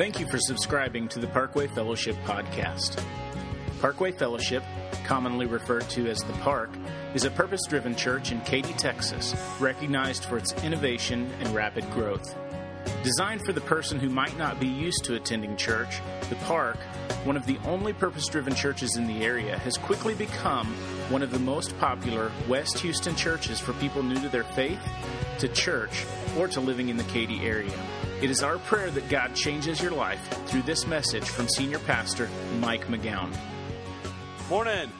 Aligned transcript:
Thank 0.00 0.18
you 0.18 0.26
for 0.28 0.38
subscribing 0.38 1.08
to 1.08 1.18
the 1.18 1.26
Parkway 1.26 1.66
Fellowship 1.66 2.16
podcast. 2.24 3.04
Parkway 3.82 4.12
Fellowship, 4.12 4.62
commonly 5.04 5.44
referred 5.44 5.90
to 5.90 6.08
as 6.08 6.20
the 6.20 6.32
Park, 6.38 6.70
is 7.12 7.26
a 7.26 7.30
purpose 7.30 7.60
driven 7.68 7.94
church 7.94 8.32
in 8.32 8.40
Katy, 8.40 8.72
Texas, 8.72 9.36
recognized 9.60 10.24
for 10.24 10.38
its 10.38 10.54
innovation 10.64 11.30
and 11.40 11.54
rapid 11.54 11.84
growth. 11.90 12.34
Designed 13.02 13.44
for 13.44 13.52
the 13.52 13.60
person 13.60 14.00
who 14.00 14.08
might 14.08 14.38
not 14.38 14.58
be 14.58 14.68
used 14.68 15.04
to 15.04 15.16
attending 15.16 15.54
church, 15.58 16.00
the 16.30 16.36
Park, 16.36 16.78
one 17.24 17.36
of 17.36 17.44
the 17.44 17.58
only 17.66 17.92
purpose 17.92 18.26
driven 18.26 18.54
churches 18.54 18.96
in 18.96 19.06
the 19.06 19.22
area, 19.22 19.58
has 19.58 19.76
quickly 19.76 20.14
become 20.14 20.68
one 21.10 21.22
of 21.22 21.30
the 21.30 21.38
most 21.38 21.78
popular 21.78 22.32
West 22.48 22.78
Houston 22.78 23.14
churches 23.16 23.60
for 23.60 23.74
people 23.74 24.02
new 24.02 24.18
to 24.22 24.30
their 24.30 24.44
faith, 24.44 24.80
to 25.40 25.48
church, 25.48 26.06
or 26.38 26.48
to 26.48 26.60
living 26.60 26.88
in 26.88 26.96
the 26.96 27.04
Katy 27.04 27.40
area. 27.40 27.78
It 28.22 28.30
is 28.30 28.42
our 28.42 28.58
prayer 28.58 28.90
that 28.90 29.08
God 29.08 29.34
changes 29.34 29.80
your 29.80 29.92
life 29.92 30.20
through 30.46 30.60
this 30.62 30.86
message 30.86 31.26
from 31.26 31.48
Senior 31.48 31.78
Pastor 31.78 32.28
Mike 32.58 32.86
McGowan. 32.86 33.34
Morning. 34.50 34.92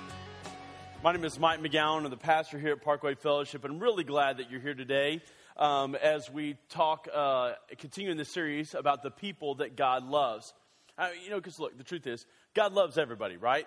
My 1.04 1.12
name 1.12 1.26
is 1.26 1.38
Mike 1.38 1.60
McGowan. 1.60 2.04
I'm 2.04 2.10
the 2.10 2.16
pastor 2.16 2.59
here 2.59 2.72
at 2.72 2.82
Parkway 2.82 3.16
Fellowship, 3.16 3.62
and 3.62 3.74
I'm 3.74 3.78
really 3.78 4.04
glad 4.04 4.38
that 4.38 4.50
you're 4.50 4.62
here 4.62 4.72
today 4.72 5.20
um, 5.59 5.96
as 5.96 6.30
we 6.30 6.56
talk, 6.70 7.09
uh, 7.14 7.52
continue 7.76 8.10
in 8.10 8.16
this 8.16 8.32
series 8.32 8.74
about 8.74 9.02
the 9.02 9.10
people 9.10 9.56
that 9.56 9.76
God 9.76 10.02
loves. 10.02 10.54
Uh, 10.96 11.09
you 11.23 11.28
know, 11.28 11.37
because 11.37 11.59
look, 11.59 11.76
the 11.76 11.84
truth 11.84 12.06
is, 12.06 12.24
God 12.54 12.73
loves 12.73 12.96
everybody, 12.96 13.37
right? 13.37 13.66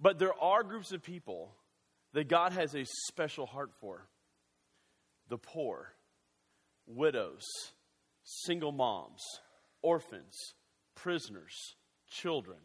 But 0.00 0.18
there 0.18 0.34
are 0.34 0.64
groups 0.64 0.90
of 0.90 1.04
people 1.04 1.54
that 2.12 2.26
God 2.26 2.52
has 2.54 2.74
a 2.74 2.84
special 3.06 3.46
heart 3.46 3.70
for 3.80 4.08
the 5.28 5.38
poor, 5.38 5.92
widows, 6.88 7.44
single 8.28 8.72
moms, 8.72 9.22
orphans, 9.82 10.54
prisoners, 10.94 11.74
children. 12.10 12.58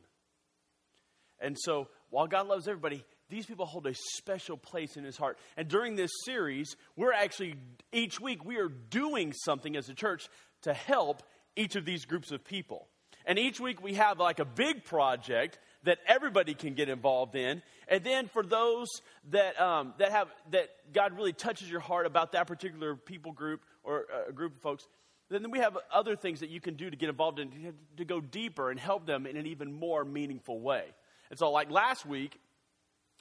And 1.39 1.57
so, 1.59 1.88
while 2.09 2.27
God 2.27 2.47
loves 2.47 2.67
everybody, 2.67 3.03
these 3.29 3.45
people 3.45 3.65
hold 3.65 3.88
a 3.88 3.93
special 3.93 4.57
place 4.57 4.97
in 4.97 5.03
his 5.03 5.17
heart. 5.17 5.38
And 5.57 5.67
during 5.67 5.95
this 5.95 6.11
series, 6.25 6.75
we're 6.95 7.13
actually, 7.13 7.55
each 7.91 8.19
week, 8.19 8.45
we 8.45 8.57
are 8.57 8.69
doing 8.69 9.33
something 9.33 9.75
as 9.75 9.89
a 9.89 9.93
church 9.93 10.29
to 10.61 10.73
help 10.73 11.23
each 11.55 11.75
of 11.75 11.85
these 11.85 12.05
groups 12.05 12.31
of 12.31 12.43
people. 12.43 12.88
And 13.25 13.39
each 13.39 13.59
week 13.59 13.81
we 13.81 13.93
have 13.93 14.19
like 14.19 14.39
a 14.39 14.45
big 14.45 14.83
project 14.83 15.59
that 15.83 15.99
everybody 16.07 16.53
can 16.53 16.73
get 16.73 16.89
involved 16.89 17.35
in. 17.35 17.61
And 17.88 18.03
then 18.03 18.27
for 18.27 18.43
those 18.43 18.88
that, 19.31 19.59
um, 19.59 19.93
that 19.97 20.11
have, 20.11 20.27
that 20.51 20.69
God 20.93 21.16
really 21.16 21.33
touches 21.33 21.69
your 21.69 21.79
heart 21.79 22.05
about 22.05 22.33
that 22.33 22.47
particular 22.47 22.95
people 22.95 23.31
group 23.31 23.61
or 23.83 24.05
a 24.13 24.29
uh, 24.29 24.31
group 24.31 24.55
of 24.55 24.61
folks, 24.61 24.88
then 25.33 25.51
we 25.51 25.59
have 25.59 25.77
other 25.91 26.15
things 26.15 26.41
that 26.41 26.49
you 26.49 26.61
can 26.61 26.75
do 26.75 26.89
to 26.89 26.95
get 26.95 27.09
involved 27.09 27.39
in, 27.39 27.73
to 27.97 28.05
go 28.05 28.21
deeper 28.21 28.69
and 28.69 28.79
help 28.79 29.05
them 29.05 29.25
in 29.25 29.37
an 29.37 29.47
even 29.47 29.73
more 29.73 30.05
meaningful 30.05 30.59
way. 30.59 30.85
And 31.29 31.39
so, 31.39 31.51
like 31.51 31.71
last 31.71 32.05
week, 32.05 32.39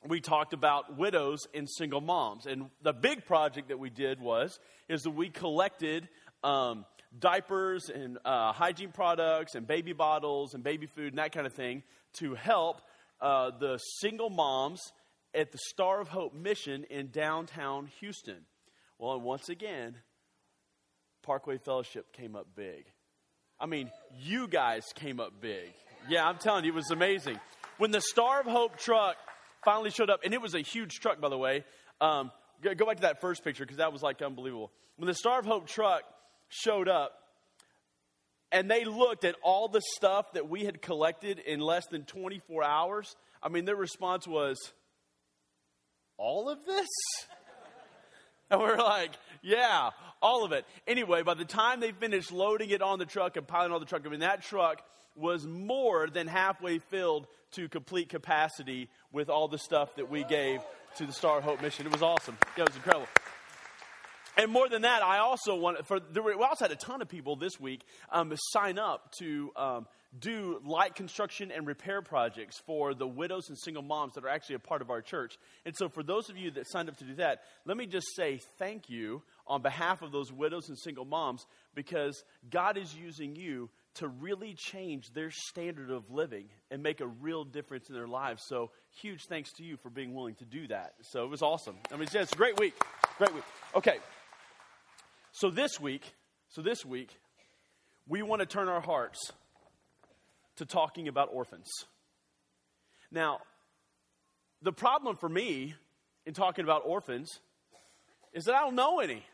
we 0.06 0.20
talked 0.20 0.52
about 0.52 0.96
widows 0.96 1.46
and 1.54 1.68
single 1.70 2.00
moms. 2.00 2.46
And 2.46 2.70
the 2.82 2.92
big 2.92 3.24
project 3.24 3.68
that 3.68 3.78
we 3.78 3.90
did 3.90 4.20
was, 4.20 4.58
is 4.88 5.02
that 5.02 5.10
we 5.10 5.30
collected 5.30 6.08
um, 6.42 6.84
diapers 7.18 7.88
and 7.88 8.18
uh, 8.24 8.52
hygiene 8.52 8.92
products 8.92 9.54
and 9.54 9.66
baby 9.66 9.92
bottles 9.92 10.54
and 10.54 10.64
baby 10.64 10.86
food 10.86 11.08
and 11.08 11.18
that 11.18 11.32
kind 11.32 11.46
of 11.46 11.52
thing 11.52 11.82
to 12.14 12.34
help 12.34 12.82
uh, 13.20 13.50
the 13.58 13.78
single 14.00 14.30
moms 14.30 14.80
at 15.34 15.52
the 15.52 15.58
Star 15.58 16.00
of 16.00 16.08
Hope 16.08 16.34
mission 16.34 16.84
in 16.90 17.10
downtown 17.10 17.88
Houston. 18.00 18.44
Well, 18.98 19.20
once 19.20 19.48
again, 19.48 19.96
Parkway 21.22 21.58
Fellowship 21.58 22.12
came 22.12 22.36
up 22.36 22.46
big. 22.54 22.84
I 23.60 23.66
mean, 23.66 23.90
you 24.20 24.48
guys 24.48 24.84
came 24.94 25.20
up 25.20 25.40
big. 25.40 25.72
Yeah, 26.08 26.26
I'm 26.26 26.38
telling 26.38 26.64
you, 26.64 26.72
it 26.72 26.74
was 26.74 26.90
amazing. 26.90 27.38
When 27.78 27.92
the 27.92 28.00
Star 28.00 28.40
of 28.40 28.46
Hope 28.46 28.76
truck 28.76 29.16
finally 29.64 29.90
showed 29.90 30.10
up, 30.10 30.20
and 30.24 30.34
it 30.34 30.40
was 30.40 30.54
a 30.54 30.60
huge 30.60 31.00
truck, 31.00 31.20
by 31.20 31.28
the 31.28 31.38
way. 31.38 31.64
Um, 32.00 32.32
go, 32.62 32.86
back 32.86 32.96
to 32.96 33.02
that 33.02 33.20
first 33.20 33.44
picture 33.44 33.64
because 33.64 33.78
that 33.78 33.92
was 33.92 34.02
like 34.02 34.20
unbelievable. 34.22 34.72
When 34.96 35.06
the 35.06 35.14
Star 35.14 35.38
of 35.38 35.46
Hope 35.46 35.66
truck 35.66 36.02
showed 36.48 36.88
up, 36.88 37.12
and 38.50 38.70
they 38.70 38.84
looked 38.84 39.24
at 39.24 39.34
all 39.42 39.68
the 39.68 39.80
stuff 39.96 40.32
that 40.34 40.48
we 40.48 40.64
had 40.64 40.82
collected 40.82 41.38
in 41.38 41.60
less 41.60 41.86
than 41.86 42.04
24 42.04 42.62
hours, 42.62 43.16
I 43.42 43.48
mean, 43.48 43.64
their 43.64 43.76
response 43.76 44.26
was, 44.26 44.58
All 46.18 46.50
of 46.50 46.64
this? 46.66 46.88
And 48.52 48.60
we're 48.60 48.76
like, 48.76 49.12
yeah, 49.40 49.90
all 50.20 50.44
of 50.44 50.52
it. 50.52 50.66
Anyway, 50.86 51.22
by 51.22 51.32
the 51.32 51.46
time 51.46 51.80
they 51.80 51.90
finished 51.90 52.30
loading 52.30 52.68
it 52.68 52.82
on 52.82 52.98
the 52.98 53.06
truck 53.06 53.38
and 53.38 53.46
piling 53.46 53.72
on 53.72 53.80
the 53.80 53.86
truck, 53.86 54.02
I 54.06 54.10
mean, 54.10 54.20
that 54.20 54.42
truck 54.42 54.82
was 55.16 55.46
more 55.46 56.06
than 56.08 56.26
halfway 56.26 56.78
filled 56.78 57.26
to 57.52 57.68
complete 57.70 58.10
capacity 58.10 58.90
with 59.10 59.30
all 59.30 59.48
the 59.48 59.58
stuff 59.58 59.96
that 59.96 60.10
we 60.10 60.22
gave 60.24 60.60
to 60.96 61.06
the 61.06 61.14
Star 61.14 61.40
Hope 61.40 61.62
mission. 61.62 61.86
It 61.86 61.92
was 61.92 62.02
awesome. 62.02 62.36
Yeah, 62.56 62.64
It 62.64 62.68
was 62.68 62.76
incredible. 62.76 63.08
And 64.36 64.50
more 64.50 64.68
than 64.68 64.82
that, 64.82 65.02
I 65.02 65.18
also 65.18 65.54
want 65.56 65.86
for 65.86 66.00
there 66.00 66.22
we 66.22 66.32
also 66.32 66.64
had 66.64 66.72
a 66.72 66.76
ton 66.76 67.02
of 67.02 67.08
people 67.08 67.36
this 67.36 67.60
week 67.60 67.82
um, 68.10 68.32
sign 68.50 68.78
up 68.78 69.12
to 69.18 69.50
um, 69.56 69.86
do 70.18 70.60
light 70.64 70.94
construction 70.94 71.50
and 71.50 71.66
repair 71.66 72.02
projects 72.02 72.58
for 72.66 72.92
the 72.92 73.06
widows 73.06 73.48
and 73.48 73.58
single 73.58 73.82
moms 73.82 74.14
that 74.14 74.24
are 74.24 74.28
actually 74.28 74.56
a 74.56 74.60
part 74.60 74.82
of 74.82 74.90
our 74.90 75.00
church. 75.00 75.38
And 75.64 75.74
so, 75.76 75.88
for 75.88 76.02
those 76.02 76.28
of 76.28 76.36
you 76.36 76.50
that 76.52 76.68
signed 76.68 76.88
up 76.88 76.98
to 76.98 77.04
do 77.04 77.14
that, 77.14 77.42
let 77.64 77.76
me 77.76 77.86
just 77.86 78.06
say 78.14 78.40
thank 78.58 78.90
you 78.90 79.22
on 79.46 79.62
behalf 79.62 80.02
of 80.02 80.12
those 80.12 80.30
widows 80.30 80.68
and 80.68 80.78
single 80.78 81.06
moms 81.06 81.46
because 81.74 82.24
God 82.50 82.76
is 82.76 82.94
using 82.94 83.36
you 83.36 83.70
to 83.94 84.08
really 84.08 84.54
change 84.54 85.12
their 85.12 85.30
standard 85.30 85.90
of 85.90 86.10
living 86.10 86.46
and 86.70 86.82
make 86.82 87.00
a 87.00 87.06
real 87.06 87.44
difference 87.44 87.88
in 87.88 87.94
their 87.94 88.08
lives. 88.08 88.42
So, 88.46 88.70
huge 89.00 89.24
thanks 89.28 89.50
to 89.54 89.64
you 89.64 89.78
for 89.78 89.88
being 89.88 90.14
willing 90.14 90.34
to 90.36 90.44
do 90.44 90.68
that. 90.68 90.94
So, 91.00 91.24
it 91.24 91.30
was 91.30 91.40
awesome. 91.40 91.76
I 91.90 91.96
mean, 91.96 92.08
it's 92.12 92.32
a 92.32 92.36
great 92.36 92.60
week. 92.60 92.74
Great 93.16 93.34
week. 93.34 93.44
Okay. 93.74 93.96
So, 95.32 95.48
this 95.48 95.80
week, 95.80 96.14
so 96.50 96.60
this 96.60 96.84
week, 96.84 97.18
we 98.06 98.20
want 98.20 98.40
to 98.40 98.46
turn 98.46 98.68
our 98.68 98.82
hearts 98.82 99.32
to 100.62 100.66
talking 100.66 101.08
about 101.08 101.28
orphans. 101.32 101.68
Now, 103.10 103.40
the 104.62 104.72
problem 104.72 105.16
for 105.16 105.28
me 105.28 105.74
in 106.24 106.34
talking 106.34 106.64
about 106.64 106.82
orphans 106.86 107.40
is 108.32 108.44
that 108.44 108.54
I 108.54 108.60
don't 108.60 108.76
know 108.76 109.00
any. 109.00 109.24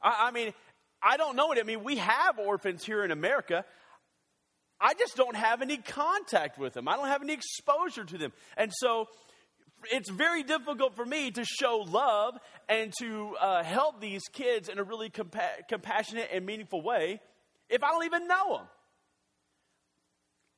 I, 0.00 0.28
I 0.28 0.30
mean, 0.30 0.54
I 1.02 1.16
don't 1.16 1.36
know 1.36 1.52
it. 1.52 1.58
I 1.58 1.64
mean, 1.64 1.82
we 1.82 1.96
have 1.96 2.38
orphans 2.38 2.84
here 2.84 3.04
in 3.04 3.10
America. 3.10 3.64
I 4.80 4.94
just 4.94 5.16
don't 5.16 5.36
have 5.36 5.62
any 5.62 5.78
contact 5.78 6.58
with 6.58 6.74
them. 6.74 6.86
I 6.86 6.96
don't 6.96 7.08
have 7.08 7.22
any 7.22 7.32
exposure 7.32 8.04
to 8.04 8.18
them. 8.18 8.32
And 8.56 8.72
so 8.72 9.08
it's 9.90 10.10
very 10.10 10.44
difficult 10.44 10.94
for 10.94 11.04
me 11.04 11.32
to 11.32 11.44
show 11.44 11.84
love 11.88 12.38
and 12.68 12.92
to 13.00 13.34
uh, 13.40 13.64
help 13.64 14.00
these 14.00 14.22
kids 14.32 14.68
in 14.68 14.78
a 14.78 14.84
really 14.84 15.10
compa- 15.10 15.66
compassionate 15.68 16.28
and 16.32 16.46
meaningful 16.46 16.82
way 16.82 17.20
if 17.68 17.82
I 17.82 17.90
don't 17.90 18.04
even 18.04 18.28
know 18.28 18.58
them. 18.58 18.66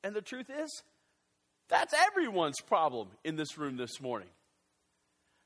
And 0.03 0.15
the 0.15 0.21
truth 0.21 0.49
is, 0.49 0.83
that's 1.67 1.93
everyone's 1.93 2.61
problem 2.61 3.09
in 3.23 3.35
this 3.35 3.57
room 3.57 3.77
this 3.77 4.01
morning. 4.01 4.29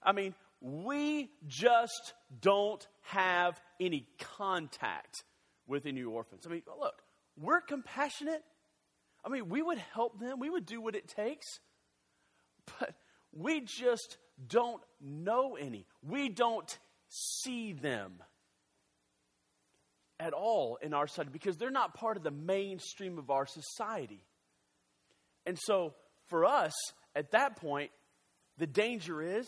I 0.02 0.12
mean, 0.12 0.36
we 0.62 1.30
just 1.48 2.14
don't 2.42 2.86
have 3.02 3.60
any 3.80 4.08
contact 4.38 5.24
with 5.68 5.86
any 5.86 6.04
orphans. 6.04 6.46
I 6.46 6.50
mean, 6.50 6.62
look, 6.80 7.02
we're 7.40 7.62
compassionate. 7.62 8.44
I 9.26 9.30
mean, 9.30 9.50
we 9.50 9.62
would 9.62 9.78
help 9.78 10.20
them, 10.20 10.40
we 10.40 10.50
would 10.50 10.66
do 10.66 10.82
what 10.82 10.96
it 10.96 11.08
takes, 11.08 11.60
but 12.80 12.94
we 13.32 13.62
just 13.62 14.18
don't 14.48 14.82
know 15.02 15.56
any. 15.56 15.86
We 16.02 16.30
don't 16.30 16.78
see 17.10 17.74
them 17.74 18.22
at 20.20 20.34
all 20.34 20.78
in 20.82 20.94
our 20.94 21.08
society 21.08 21.32
because 21.34 21.58
they're 21.58 21.72
not 21.72 21.96
part 21.96 22.18
of 22.18 22.24
the 22.24 22.32
mainstream 22.32 23.18
of 23.18 23.30
our 23.30 23.46
society. 23.46 24.24
And 25.46 25.58
so 25.60 25.94
for 26.28 26.46
us, 26.46 26.74
at 27.16 27.32
that 27.32 27.58
point, 27.58 27.92
the 28.58 28.68
danger 28.68 29.22
is 29.22 29.48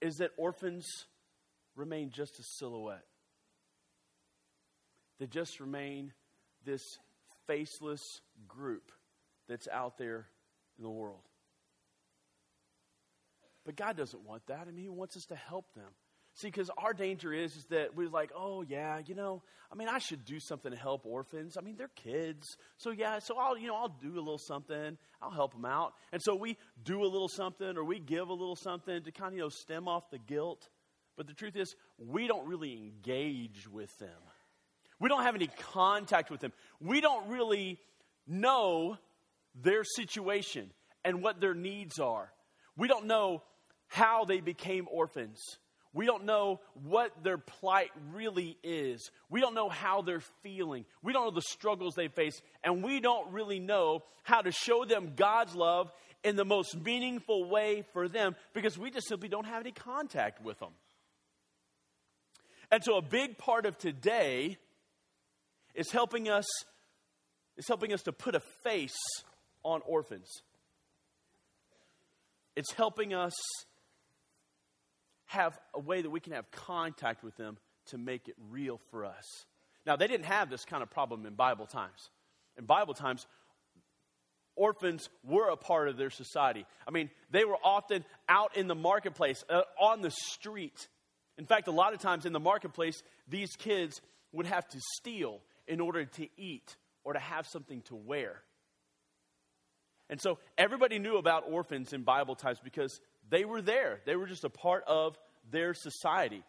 is 0.00 0.16
that 0.16 0.30
orphans 0.36 0.86
remain 1.76 2.10
just 2.10 2.38
a 2.38 2.42
silhouette. 2.58 3.06
They 5.18 5.26
just 5.26 5.60
remain 5.60 6.12
this 6.64 6.82
faceless 7.46 8.02
group 8.46 8.92
that's 9.48 9.68
out 9.68 9.96
there 9.96 10.26
in 10.76 10.84
the 10.84 10.90
world. 10.90 11.22
But 13.64 13.76
God 13.76 13.96
doesn't 13.96 14.24
want 14.26 14.46
that. 14.48 14.66
I 14.68 14.70
mean, 14.72 14.84
He 14.84 14.88
wants 14.90 15.16
us 15.16 15.24
to 15.26 15.36
help 15.36 15.72
them. 15.74 15.90
See, 16.36 16.48
because 16.48 16.68
our 16.76 16.92
danger 16.92 17.32
is, 17.32 17.56
is 17.56 17.64
that 17.66 17.94
we're 17.94 18.08
like, 18.08 18.30
oh, 18.36 18.62
yeah, 18.62 19.00
you 19.06 19.14
know, 19.14 19.42
I 19.72 19.76
mean, 19.76 19.88
I 19.88 19.98
should 19.98 20.24
do 20.24 20.40
something 20.40 20.72
to 20.72 20.76
help 20.76 21.06
orphans. 21.06 21.56
I 21.56 21.60
mean, 21.60 21.76
they're 21.76 21.88
kids. 21.94 22.56
So, 22.76 22.90
yeah, 22.90 23.20
so 23.20 23.38
I'll, 23.38 23.56
you 23.56 23.68
know, 23.68 23.76
I'll 23.76 23.96
do 24.02 24.14
a 24.14 24.18
little 24.18 24.38
something. 24.38 24.98
I'll 25.22 25.30
help 25.30 25.52
them 25.52 25.64
out. 25.64 25.94
And 26.12 26.20
so 26.20 26.34
we 26.34 26.56
do 26.82 27.02
a 27.02 27.06
little 27.06 27.28
something 27.28 27.76
or 27.76 27.84
we 27.84 28.00
give 28.00 28.28
a 28.28 28.32
little 28.32 28.56
something 28.56 29.02
to 29.02 29.12
kind 29.12 29.28
of, 29.28 29.36
you 29.36 29.42
know, 29.42 29.48
stem 29.48 29.86
off 29.86 30.10
the 30.10 30.18
guilt. 30.18 30.68
But 31.16 31.28
the 31.28 31.34
truth 31.34 31.54
is, 31.54 31.76
we 31.98 32.26
don't 32.26 32.48
really 32.48 32.74
engage 32.74 33.68
with 33.68 33.96
them. 33.98 34.10
We 34.98 35.08
don't 35.08 35.22
have 35.22 35.36
any 35.36 35.48
contact 35.72 36.30
with 36.32 36.40
them. 36.40 36.52
We 36.80 37.00
don't 37.00 37.28
really 37.28 37.78
know 38.26 38.96
their 39.54 39.84
situation 39.84 40.70
and 41.04 41.22
what 41.22 41.40
their 41.40 41.54
needs 41.54 42.00
are. 42.00 42.32
We 42.76 42.88
don't 42.88 43.06
know 43.06 43.42
how 43.86 44.24
they 44.24 44.40
became 44.40 44.88
orphans. 44.90 45.38
We 45.94 46.06
don't 46.06 46.24
know 46.24 46.60
what 46.82 47.22
their 47.22 47.38
plight 47.38 47.90
really 48.12 48.58
is. 48.64 49.10
We 49.30 49.40
don't 49.40 49.54
know 49.54 49.68
how 49.68 50.02
they're 50.02 50.24
feeling. 50.42 50.84
We 51.02 51.12
don't 51.12 51.24
know 51.24 51.30
the 51.30 51.40
struggles 51.40 51.94
they 51.94 52.08
face. 52.08 52.42
And 52.64 52.82
we 52.82 52.98
don't 52.98 53.32
really 53.32 53.60
know 53.60 54.02
how 54.24 54.42
to 54.42 54.50
show 54.50 54.84
them 54.84 55.12
God's 55.14 55.54
love 55.54 55.92
in 56.24 56.34
the 56.34 56.44
most 56.44 56.76
meaningful 56.76 57.48
way 57.48 57.84
for 57.92 58.08
them 58.08 58.34
because 58.54 58.76
we 58.76 58.90
just 58.90 59.06
simply 59.06 59.28
don't 59.28 59.46
have 59.46 59.60
any 59.60 59.70
contact 59.70 60.42
with 60.44 60.58
them. 60.58 60.72
And 62.72 62.82
so 62.82 62.96
a 62.96 63.02
big 63.02 63.38
part 63.38 63.64
of 63.64 63.78
today 63.78 64.58
is 65.74 65.92
helping 65.92 66.28
us 66.28 66.46
is 67.56 67.68
helping 67.68 67.92
us 67.92 68.02
to 68.02 68.12
put 68.12 68.34
a 68.34 68.40
face 68.64 68.96
on 69.62 69.80
orphans. 69.86 70.28
It's 72.56 72.72
helping 72.72 73.14
us 73.14 73.32
have 75.34 75.58
a 75.74 75.80
way 75.80 76.00
that 76.00 76.10
we 76.10 76.20
can 76.20 76.32
have 76.32 76.50
contact 76.50 77.22
with 77.22 77.36
them 77.36 77.58
to 77.86 77.98
make 77.98 78.28
it 78.28 78.34
real 78.50 78.80
for 78.90 79.04
us. 79.04 79.46
Now, 79.86 79.96
they 79.96 80.06
didn't 80.06 80.26
have 80.26 80.48
this 80.48 80.64
kind 80.64 80.82
of 80.82 80.90
problem 80.90 81.26
in 81.26 81.34
Bible 81.34 81.66
times. 81.66 82.10
In 82.56 82.64
Bible 82.64 82.94
times, 82.94 83.26
orphans 84.56 85.08
were 85.22 85.50
a 85.50 85.56
part 85.56 85.88
of 85.88 85.96
their 85.96 86.10
society. 86.10 86.64
I 86.88 86.90
mean, 86.90 87.10
they 87.30 87.44
were 87.44 87.58
often 87.62 88.04
out 88.28 88.56
in 88.56 88.66
the 88.66 88.74
marketplace, 88.74 89.44
uh, 89.50 89.62
on 89.78 90.00
the 90.00 90.10
street. 90.10 90.88
In 91.36 91.44
fact, 91.44 91.68
a 91.68 91.72
lot 91.72 91.92
of 91.92 92.00
times 92.00 92.24
in 92.24 92.32
the 92.32 92.40
marketplace, 92.40 93.02
these 93.28 93.50
kids 93.56 94.00
would 94.32 94.46
have 94.46 94.66
to 94.68 94.78
steal 94.96 95.40
in 95.66 95.80
order 95.80 96.04
to 96.04 96.28
eat 96.36 96.76
or 97.02 97.12
to 97.12 97.18
have 97.18 97.46
something 97.46 97.82
to 97.82 97.96
wear. 97.96 98.36
And 100.10 100.20
so 100.20 100.38
everybody 100.56 100.98
knew 100.98 101.16
about 101.16 101.44
orphans 101.48 101.92
in 101.92 102.02
Bible 102.02 102.34
times 102.34 102.58
because 102.62 103.00
they 103.28 103.44
were 103.44 103.62
there. 103.62 104.00
They 104.04 104.16
were 104.16 104.26
just 104.26 104.44
a 104.44 104.50
part 104.50 104.84
of 104.86 105.18
their 105.50 105.74
society. 105.74 106.42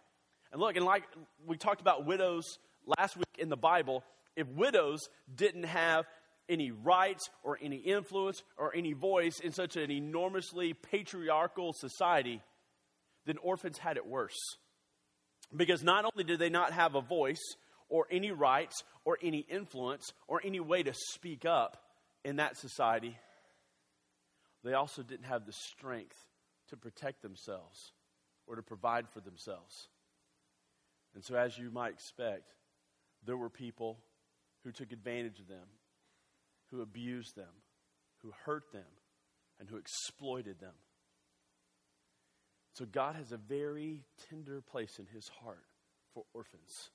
And 0.52 0.62
look, 0.62 0.76
and 0.76 0.86
like 0.86 1.04
we 1.46 1.58
talked 1.58 1.82
about 1.82 2.06
widows 2.06 2.60
last 2.98 3.18
week 3.18 3.38
in 3.38 3.50
the 3.50 3.58
Bible, 3.58 4.04
if 4.36 4.48
widows 4.48 5.10
didn't 5.34 5.64
have 5.64 6.06
any 6.48 6.72
rights 6.72 7.30
or 7.44 7.58
any 7.62 7.78
influence 7.78 8.44
or 8.58 8.76
any 8.76 8.94
voice 8.94 9.40
in 9.40 9.52
such 9.52 9.76
an 9.76 9.92
enormously 9.92 10.74
patriarchal 10.74 11.74
society, 11.74 12.42
then 13.26 13.38
orphans 13.40 13.78
had 13.78 13.98
it 13.98 14.06
worse. 14.06 14.38
Because 15.56 15.84
not 15.84 16.06
only 16.06 16.24
did 16.24 16.40
they 16.40 16.50
not 16.50 16.74
have 16.74 16.96
a 16.96 17.02
voice 17.02 17.56
or 17.90 18.08
any 18.12 18.32
rights 18.32 18.84
or 19.04 19.18
any 19.22 19.40
influence 19.40 20.12
or 20.28 20.42
any 20.44 20.60
way 20.60 20.84
to 20.84 20.94
speak 20.94 21.46
up 21.46 21.78
in 22.24 22.38
that 22.38 22.58
society, 22.58 23.18
they 24.64 24.74
also 24.74 25.04
didn't 25.04 25.26
have 25.26 25.46
the 25.46 25.54
strength 25.54 26.18
to 26.70 26.78
protect 26.78 27.22
themselves 27.22 27.92
or 28.48 28.56
to 28.56 28.62
provide 28.62 29.10
for 29.10 29.20
themselves. 29.20 29.90
And 31.14 31.24
so, 31.24 31.36
as 31.36 31.58
you 31.58 31.72
might 31.72 31.94
expect, 31.94 32.54
there 33.26 33.38
were 33.38 33.50
people 33.50 34.00
who 34.64 34.72
took 34.72 34.92
advantage 34.92 35.40
of 35.40 35.48
them, 35.48 35.68
who 36.72 36.82
abused 36.82 37.36
them, 37.36 37.54
who 38.22 38.34
hurt 38.46 38.72
them, 38.74 38.84
and 39.60 39.70
who 39.70 39.78
exploited 39.78 40.60
them. 40.60 40.74
So, 42.74 42.86
God 42.86 43.16
has 43.16 43.32
a 43.32 43.38
very 43.38 44.04
tender 44.30 44.62
place 44.62 45.00
in 45.00 45.06
his 45.06 45.30
heart 45.42 45.64
for 46.14 46.24
orphans. 46.34 46.92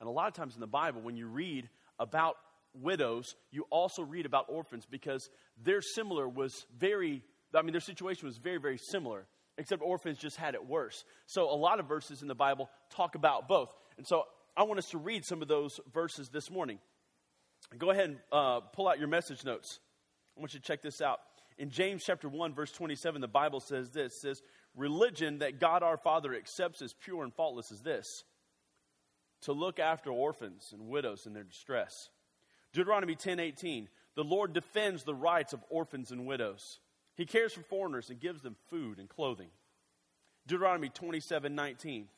And 0.00 0.08
a 0.08 0.12
lot 0.12 0.28
of 0.28 0.34
times 0.34 0.54
in 0.54 0.60
the 0.60 0.66
Bible, 0.66 1.00
when 1.00 1.16
you 1.16 1.26
read 1.26 1.68
about 1.98 2.36
widows, 2.74 3.34
you 3.50 3.64
also 3.70 4.02
read 4.02 4.26
about 4.26 4.46
orphans 4.48 4.86
because 4.90 5.28
their 5.62 5.80
similar 5.80 6.28
was 6.28 6.66
very 6.76 7.22
I 7.54 7.62
mean, 7.62 7.72
their 7.72 7.80
situation 7.80 8.26
was 8.26 8.38
very, 8.38 8.58
very 8.58 8.78
similar, 8.78 9.26
except 9.58 9.82
orphans 9.82 10.18
just 10.18 10.36
had 10.36 10.54
it 10.54 10.66
worse. 10.66 11.04
So, 11.26 11.50
a 11.50 11.56
lot 11.56 11.80
of 11.80 11.86
verses 11.86 12.22
in 12.22 12.28
the 12.28 12.34
Bible 12.34 12.68
talk 12.90 13.14
about 13.14 13.48
both. 13.48 13.72
And 13.96 14.06
so, 14.06 14.24
I 14.56 14.62
want 14.62 14.78
us 14.78 14.90
to 14.90 14.98
read 14.98 15.24
some 15.24 15.42
of 15.42 15.48
those 15.48 15.80
verses 15.92 16.28
this 16.28 16.50
morning. 16.50 16.78
Go 17.76 17.90
ahead 17.90 18.10
and 18.10 18.18
uh, 18.32 18.60
pull 18.60 18.88
out 18.88 18.98
your 18.98 19.08
message 19.08 19.44
notes. 19.44 19.80
I 20.36 20.40
want 20.40 20.54
you 20.54 20.60
to 20.60 20.66
check 20.66 20.82
this 20.82 21.00
out. 21.00 21.20
In 21.58 21.70
James 21.70 22.04
chapter 22.04 22.28
1, 22.28 22.54
verse 22.54 22.70
27, 22.72 23.20
the 23.20 23.28
Bible 23.28 23.60
says 23.60 23.90
this 23.90 24.20
says, 24.20 24.42
Religion 24.76 25.38
that 25.38 25.58
God 25.58 25.82
our 25.82 25.96
Father 25.96 26.34
accepts 26.34 26.82
as 26.82 26.92
pure 26.92 27.24
and 27.24 27.34
faultless 27.34 27.70
is 27.70 27.80
this 27.80 28.24
to 29.42 29.52
look 29.52 29.78
after 29.78 30.10
orphans 30.10 30.70
and 30.72 30.88
widows 30.88 31.26
in 31.26 31.32
their 31.32 31.44
distress. 31.44 32.10
Deuteronomy 32.72 33.14
10 33.14 33.40
18, 33.40 33.88
the 34.14 34.24
Lord 34.24 34.52
defends 34.52 35.04
the 35.04 35.14
rights 35.14 35.52
of 35.52 35.64
orphans 35.70 36.10
and 36.10 36.26
widows. 36.26 36.78
He 37.16 37.24
cares 37.24 37.54
for 37.54 37.62
foreigners 37.62 38.10
and 38.10 38.20
gives 38.20 38.42
them 38.42 38.56
food 38.68 38.98
and 38.98 39.08
clothing. 39.08 39.48
Deuteronomy 40.46 40.90
27 40.90 41.54
19. 41.54 42.08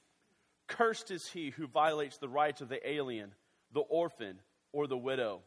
Cursed 0.66 1.10
is 1.10 1.26
he 1.28 1.50
who 1.50 1.66
violates 1.66 2.18
the 2.18 2.28
rights 2.28 2.60
of 2.60 2.68
the 2.68 2.86
alien, 2.86 3.32
the 3.72 3.80
orphan, 3.80 4.38
or 4.72 4.86
the 4.86 4.98
widow. 4.98 5.40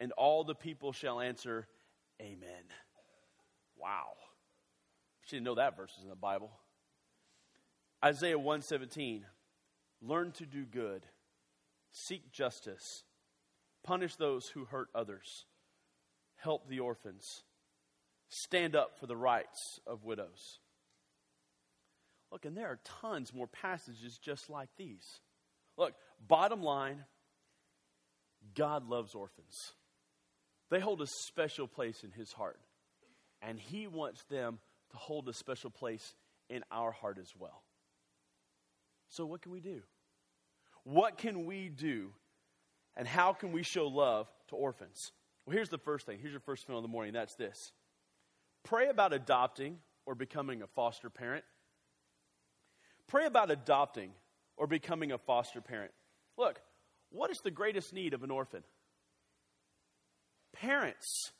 And 0.00 0.10
all 0.12 0.42
the 0.42 0.54
people 0.54 0.92
shall 0.92 1.20
answer, 1.20 1.68
Amen. 2.20 2.64
Wow. 3.76 4.14
She 5.22 5.36
didn't 5.36 5.44
know 5.44 5.54
that 5.56 5.76
verse 5.76 5.94
is 5.98 6.04
in 6.04 6.08
the 6.08 6.16
Bible. 6.16 6.50
Isaiah 8.04 8.38
117. 8.38 9.26
Learn 10.00 10.30
to 10.32 10.46
do 10.46 10.64
good, 10.64 11.02
seek 11.90 12.30
justice, 12.30 13.02
punish 13.82 14.14
those 14.14 14.48
who 14.48 14.64
hurt 14.64 14.88
others, 14.94 15.44
help 16.36 16.68
the 16.68 16.78
orphans 16.78 17.42
stand 18.28 18.76
up 18.76 18.98
for 18.98 19.06
the 19.06 19.16
rights 19.16 19.80
of 19.86 20.04
widows. 20.04 20.58
Look, 22.30 22.44
and 22.44 22.56
there 22.56 22.66
are 22.66 22.80
tons 23.00 23.32
more 23.32 23.46
passages 23.46 24.18
just 24.18 24.50
like 24.50 24.68
these. 24.76 25.20
Look, 25.76 25.94
bottom 26.26 26.62
line 26.62 27.04
God 28.54 28.88
loves 28.88 29.14
orphans. 29.14 29.72
They 30.70 30.80
hold 30.80 31.00
a 31.00 31.06
special 31.06 31.66
place 31.66 32.04
in 32.04 32.10
his 32.10 32.32
heart, 32.32 32.58
and 33.40 33.58
he 33.58 33.86
wants 33.86 34.22
them 34.24 34.58
to 34.90 34.96
hold 34.96 35.28
a 35.28 35.32
special 35.32 35.70
place 35.70 36.14
in 36.48 36.62
our 36.70 36.92
heart 36.92 37.18
as 37.18 37.32
well. 37.38 37.62
So, 39.08 39.24
what 39.24 39.40
can 39.40 39.52
we 39.52 39.60
do? 39.60 39.82
What 40.84 41.18
can 41.18 41.46
we 41.46 41.68
do, 41.68 42.10
and 42.96 43.08
how 43.08 43.32
can 43.32 43.52
we 43.52 43.62
show 43.62 43.86
love 43.86 44.28
to 44.48 44.56
orphans? 44.56 45.12
Well, 45.46 45.54
here's 45.54 45.70
the 45.70 45.78
first 45.78 46.04
thing. 46.04 46.18
Here's 46.20 46.32
your 46.32 46.40
first 46.40 46.66
fill 46.66 46.76
in 46.76 46.82
the 46.82 46.88
morning. 46.88 47.14
That's 47.14 47.34
this 47.36 47.72
Pray 48.64 48.88
about 48.88 49.12
adopting 49.12 49.78
or 50.06 50.14
becoming 50.14 50.62
a 50.62 50.66
foster 50.66 51.10
parent. 51.10 51.44
Pray 53.06 53.26
about 53.26 53.50
adopting 53.50 54.10
or 54.56 54.66
becoming 54.66 55.12
a 55.12 55.18
foster 55.18 55.60
parent. 55.60 55.92
Look, 56.36 56.60
what 57.10 57.30
is 57.30 57.38
the 57.42 57.50
greatest 57.50 57.92
need 57.92 58.14
of 58.14 58.22
an 58.22 58.30
orphan? 58.30 58.62
Parents. 60.52 61.30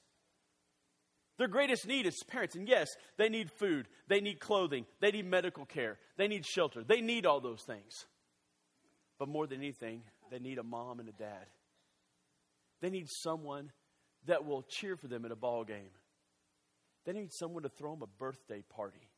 Their 1.38 1.48
greatest 1.48 1.86
need 1.86 2.06
is 2.06 2.22
parents. 2.26 2.56
And 2.56 2.68
yes, 2.68 2.88
they 3.16 3.28
need 3.28 3.50
food, 3.50 3.86
they 4.08 4.20
need 4.20 4.40
clothing, 4.40 4.86
they 5.00 5.10
need 5.10 5.26
medical 5.26 5.64
care, 5.64 5.98
they 6.16 6.26
need 6.26 6.44
shelter, 6.44 6.82
they 6.82 7.00
need 7.00 7.26
all 7.26 7.40
those 7.40 7.62
things. 7.62 8.06
But 9.18 9.28
more 9.28 9.46
than 9.46 9.58
anything, 9.58 10.02
they 10.30 10.38
need 10.38 10.58
a 10.58 10.62
mom 10.62 11.00
and 11.00 11.08
a 11.08 11.12
dad. 11.12 11.46
They 12.80 12.90
need 12.90 13.08
someone 13.08 13.70
that 14.26 14.44
will 14.44 14.62
cheer 14.62 14.96
for 14.96 15.08
them 15.08 15.24
at 15.24 15.32
a 15.32 15.36
ball 15.36 15.64
game. 15.64 15.90
They 17.08 17.14
need 17.14 17.32
someone 17.32 17.62
to 17.62 17.70
throw 17.70 17.92
them 17.94 18.02
a 18.02 18.06
birthday 18.06 18.62
party. 18.68 19.08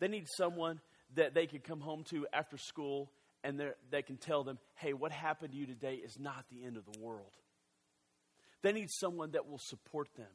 They 0.00 0.08
need 0.08 0.26
someone 0.36 0.80
that 1.14 1.32
they 1.32 1.46
can 1.46 1.60
come 1.60 1.78
home 1.78 2.02
to 2.10 2.26
after 2.32 2.58
school 2.58 3.12
and 3.44 3.62
they 3.92 4.02
can 4.02 4.16
tell 4.16 4.42
them, 4.42 4.58
hey, 4.74 4.92
what 4.92 5.12
happened 5.12 5.52
to 5.52 5.56
you 5.56 5.64
today 5.64 5.94
is 5.94 6.18
not 6.18 6.44
the 6.50 6.64
end 6.64 6.76
of 6.76 6.84
the 6.84 6.98
world. 6.98 7.30
They 8.62 8.72
need 8.72 8.88
someone 8.90 9.30
that 9.30 9.48
will 9.48 9.60
support 9.60 10.08
them, 10.16 10.26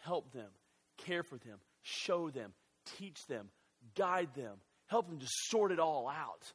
help 0.00 0.32
them, 0.32 0.48
care 0.96 1.22
for 1.22 1.36
them, 1.36 1.58
show 1.82 2.30
them, 2.30 2.54
teach 2.96 3.26
them, 3.26 3.50
guide 3.94 4.30
them, 4.34 4.56
help 4.86 5.10
them 5.10 5.18
to 5.18 5.26
sort 5.28 5.72
it 5.72 5.78
all 5.78 6.08
out. 6.08 6.54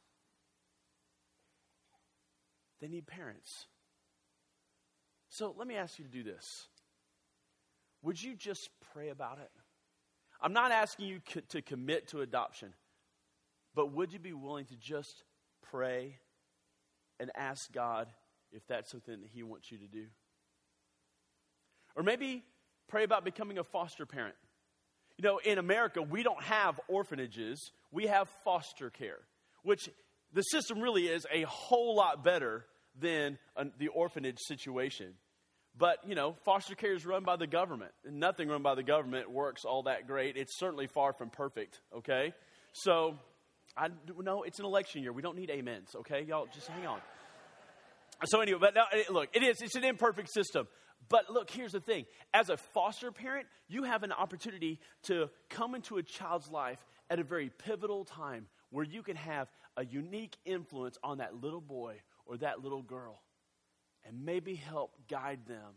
They 2.80 2.88
need 2.88 3.06
parents. 3.06 3.66
So 5.28 5.54
let 5.56 5.68
me 5.68 5.76
ask 5.76 5.96
you 5.96 6.04
to 6.06 6.10
do 6.10 6.24
this. 6.24 6.66
Would 8.08 8.22
you 8.22 8.34
just 8.34 8.70
pray 8.94 9.10
about 9.10 9.36
it? 9.36 9.50
I'm 10.40 10.54
not 10.54 10.72
asking 10.72 11.08
you 11.08 11.20
co- 11.30 11.42
to 11.50 11.60
commit 11.60 12.08
to 12.08 12.22
adoption, 12.22 12.72
but 13.74 13.92
would 13.92 14.14
you 14.14 14.18
be 14.18 14.32
willing 14.32 14.64
to 14.64 14.76
just 14.76 15.24
pray 15.70 16.16
and 17.20 17.30
ask 17.36 17.70
God 17.70 18.08
if 18.50 18.66
that's 18.66 18.90
something 18.90 19.20
that 19.20 19.28
He 19.28 19.42
wants 19.42 19.70
you 19.70 19.76
to 19.76 19.86
do? 19.86 20.06
Or 21.96 22.02
maybe 22.02 22.44
pray 22.88 23.04
about 23.04 23.26
becoming 23.26 23.58
a 23.58 23.64
foster 23.64 24.06
parent. 24.06 24.36
You 25.18 25.28
know, 25.28 25.38
in 25.44 25.58
America, 25.58 26.00
we 26.00 26.22
don't 26.22 26.42
have 26.44 26.80
orphanages, 26.88 27.72
we 27.92 28.06
have 28.06 28.26
foster 28.42 28.88
care, 28.88 29.18
which 29.64 29.90
the 30.32 30.40
system 30.44 30.80
really 30.80 31.08
is 31.08 31.26
a 31.30 31.42
whole 31.42 31.94
lot 31.94 32.24
better 32.24 32.64
than 32.98 33.36
an, 33.54 33.72
the 33.78 33.88
orphanage 33.88 34.38
situation. 34.38 35.12
But, 35.78 35.98
you 36.06 36.16
know, 36.16 36.34
foster 36.44 36.74
care 36.74 36.94
is 36.94 37.06
run 37.06 37.22
by 37.22 37.36
the 37.36 37.46
government. 37.46 37.92
Nothing 38.10 38.48
run 38.48 38.62
by 38.62 38.74
the 38.74 38.82
government 38.82 39.30
works 39.30 39.64
all 39.64 39.84
that 39.84 40.08
great. 40.08 40.36
It's 40.36 40.58
certainly 40.58 40.88
far 40.88 41.12
from 41.12 41.30
perfect, 41.30 41.80
okay? 41.98 42.32
So, 42.72 43.14
I 43.76 43.88
know 44.20 44.42
it's 44.42 44.58
an 44.58 44.64
election 44.64 45.02
year. 45.02 45.12
We 45.12 45.22
don't 45.22 45.36
need 45.36 45.50
amens, 45.50 45.94
okay? 46.00 46.22
Y'all 46.22 46.48
just 46.52 46.66
hang 46.66 46.86
on. 46.86 46.98
So, 48.24 48.40
anyway, 48.40 48.58
but 48.60 48.76
uh, 48.76 48.84
now, 48.92 49.14
look, 49.14 49.28
it 49.32 49.44
is, 49.44 49.62
it's 49.62 49.76
an 49.76 49.84
imperfect 49.84 50.32
system. 50.32 50.66
But 51.08 51.30
look, 51.30 51.48
here's 51.48 51.72
the 51.72 51.80
thing 51.80 52.06
as 52.34 52.50
a 52.50 52.56
foster 52.56 53.12
parent, 53.12 53.46
you 53.68 53.84
have 53.84 54.02
an 54.02 54.10
opportunity 54.10 54.80
to 55.04 55.30
come 55.48 55.76
into 55.76 55.96
a 55.98 56.02
child's 56.02 56.50
life 56.50 56.84
at 57.08 57.20
a 57.20 57.24
very 57.24 57.50
pivotal 57.50 58.04
time 58.04 58.46
where 58.70 58.84
you 58.84 59.02
can 59.02 59.16
have 59.16 59.48
a 59.76 59.84
unique 59.84 60.36
influence 60.44 60.98
on 61.04 61.18
that 61.18 61.40
little 61.40 61.60
boy 61.60 62.00
or 62.26 62.36
that 62.38 62.62
little 62.62 62.82
girl 62.82 63.20
and 64.08 64.24
maybe 64.24 64.54
help 64.54 64.92
guide 65.08 65.40
them 65.46 65.74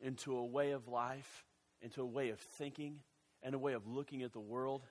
into 0.00 0.36
a 0.36 0.44
way 0.44 0.72
of 0.72 0.88
life, 0.88 1.44
into 1.80 2.02
a 2.02 2.06
way 2.06 2.30
of 2.30 2.40
thinking, 2.58 2.98
and 3.42 3.54
a 3.54 3.58
way 3.58 3.74
of 3.74 3.86
looking 3.86 4.22
at 4.22 4.32
the 4.32 4.40
world 4.40 4.82